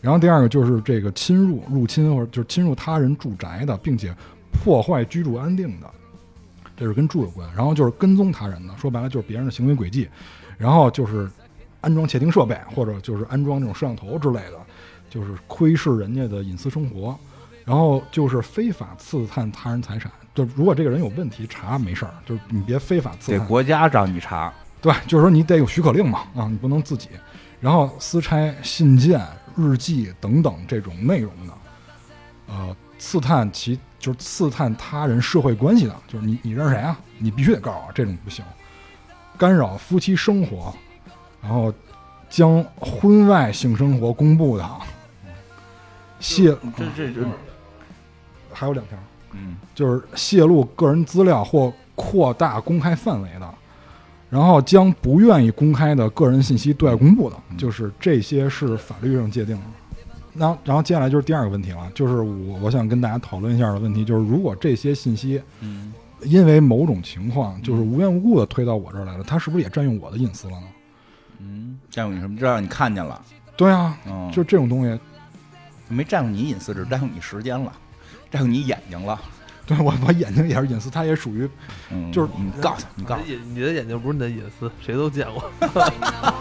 [0.00, 4.14] 然后第二个就是这个侵入、入侵或者就是侵入他人住宅的，并且
[4.52, 5.90] 破坏居住安定的。
[6.80, 10.08] 这是跟住有关，然后就是跟踪他人的，说白了就是别人的行为轨迹，
[10.56, 11.30] 然后就是
[11.82, 14.58] 安装窃听设备或者就是安装这种摄像头之类的，
[15.10, 17.14] 就是窥视人家的隐私生活，
[17.66, 20.10] 然后就是非法刺探他人财产。
[20.34, 23.46] 就如果这个人有问题，查没事儿，就是你别非法刺探。
[23.46, 24.50] 国家让你查，
[24.80, 27.10] 对，就是说你得有许可令嘛，啊，你不能自己。
[27.60, 29.20] 然后私拆信件、
[29.54, 31.52] 日记等等这种内容的，
[32.48, 33.80] 呃，刺探其。
[33.98, 36.98] 就是刺探他人社会关系的，就是你你认识谁啊？
[37.18, 38.42] 你必须得告诉我，这种不行。
[39.36, 40.74] 干扰夫妻生活，
[41.42, 41.70] 然后
[42.30, 44.66] 将婚外性生活公布的，
[46.18, 47.20] 泄这这这
[48.54, 48.98] 还有两条，
[49.32, 53.54] 嗯，就是泄露个人资料或扩大公开范围的，
[54.30, 59.62] 然后将不愿意公开的个人信息对外公布的，就是这些是法律上界定的。
[60.40, 65.92] 那然后接下来就是第二个问题了，就是我我想跟大家讨论一下的问题，就是如果这些信息，嗯，
[66.22, 70.66] 因为某种情况就是无缘无故的推到我这儿来了，他是不是也占用我的隐私了呢？
[71.40, 72.38] 嗯，占用你什么？
[72.40, 73.20] 这让你看见了？
[73.54, 74.98] 对啊，嗯，就这种东西，
[75.88, 77.70] 没占用你隐私，只占用你时间了，
[78.30, 79.20] 占用你眼睛了。
[79.68, 81.46] 对我我眼睛也是隐私，它也属于，
[82.10, 85.50] 就是你告诉你告诉你的眼睛不是你的隐私，谁都见过。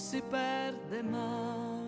[0.00, 1.79] si perde mai.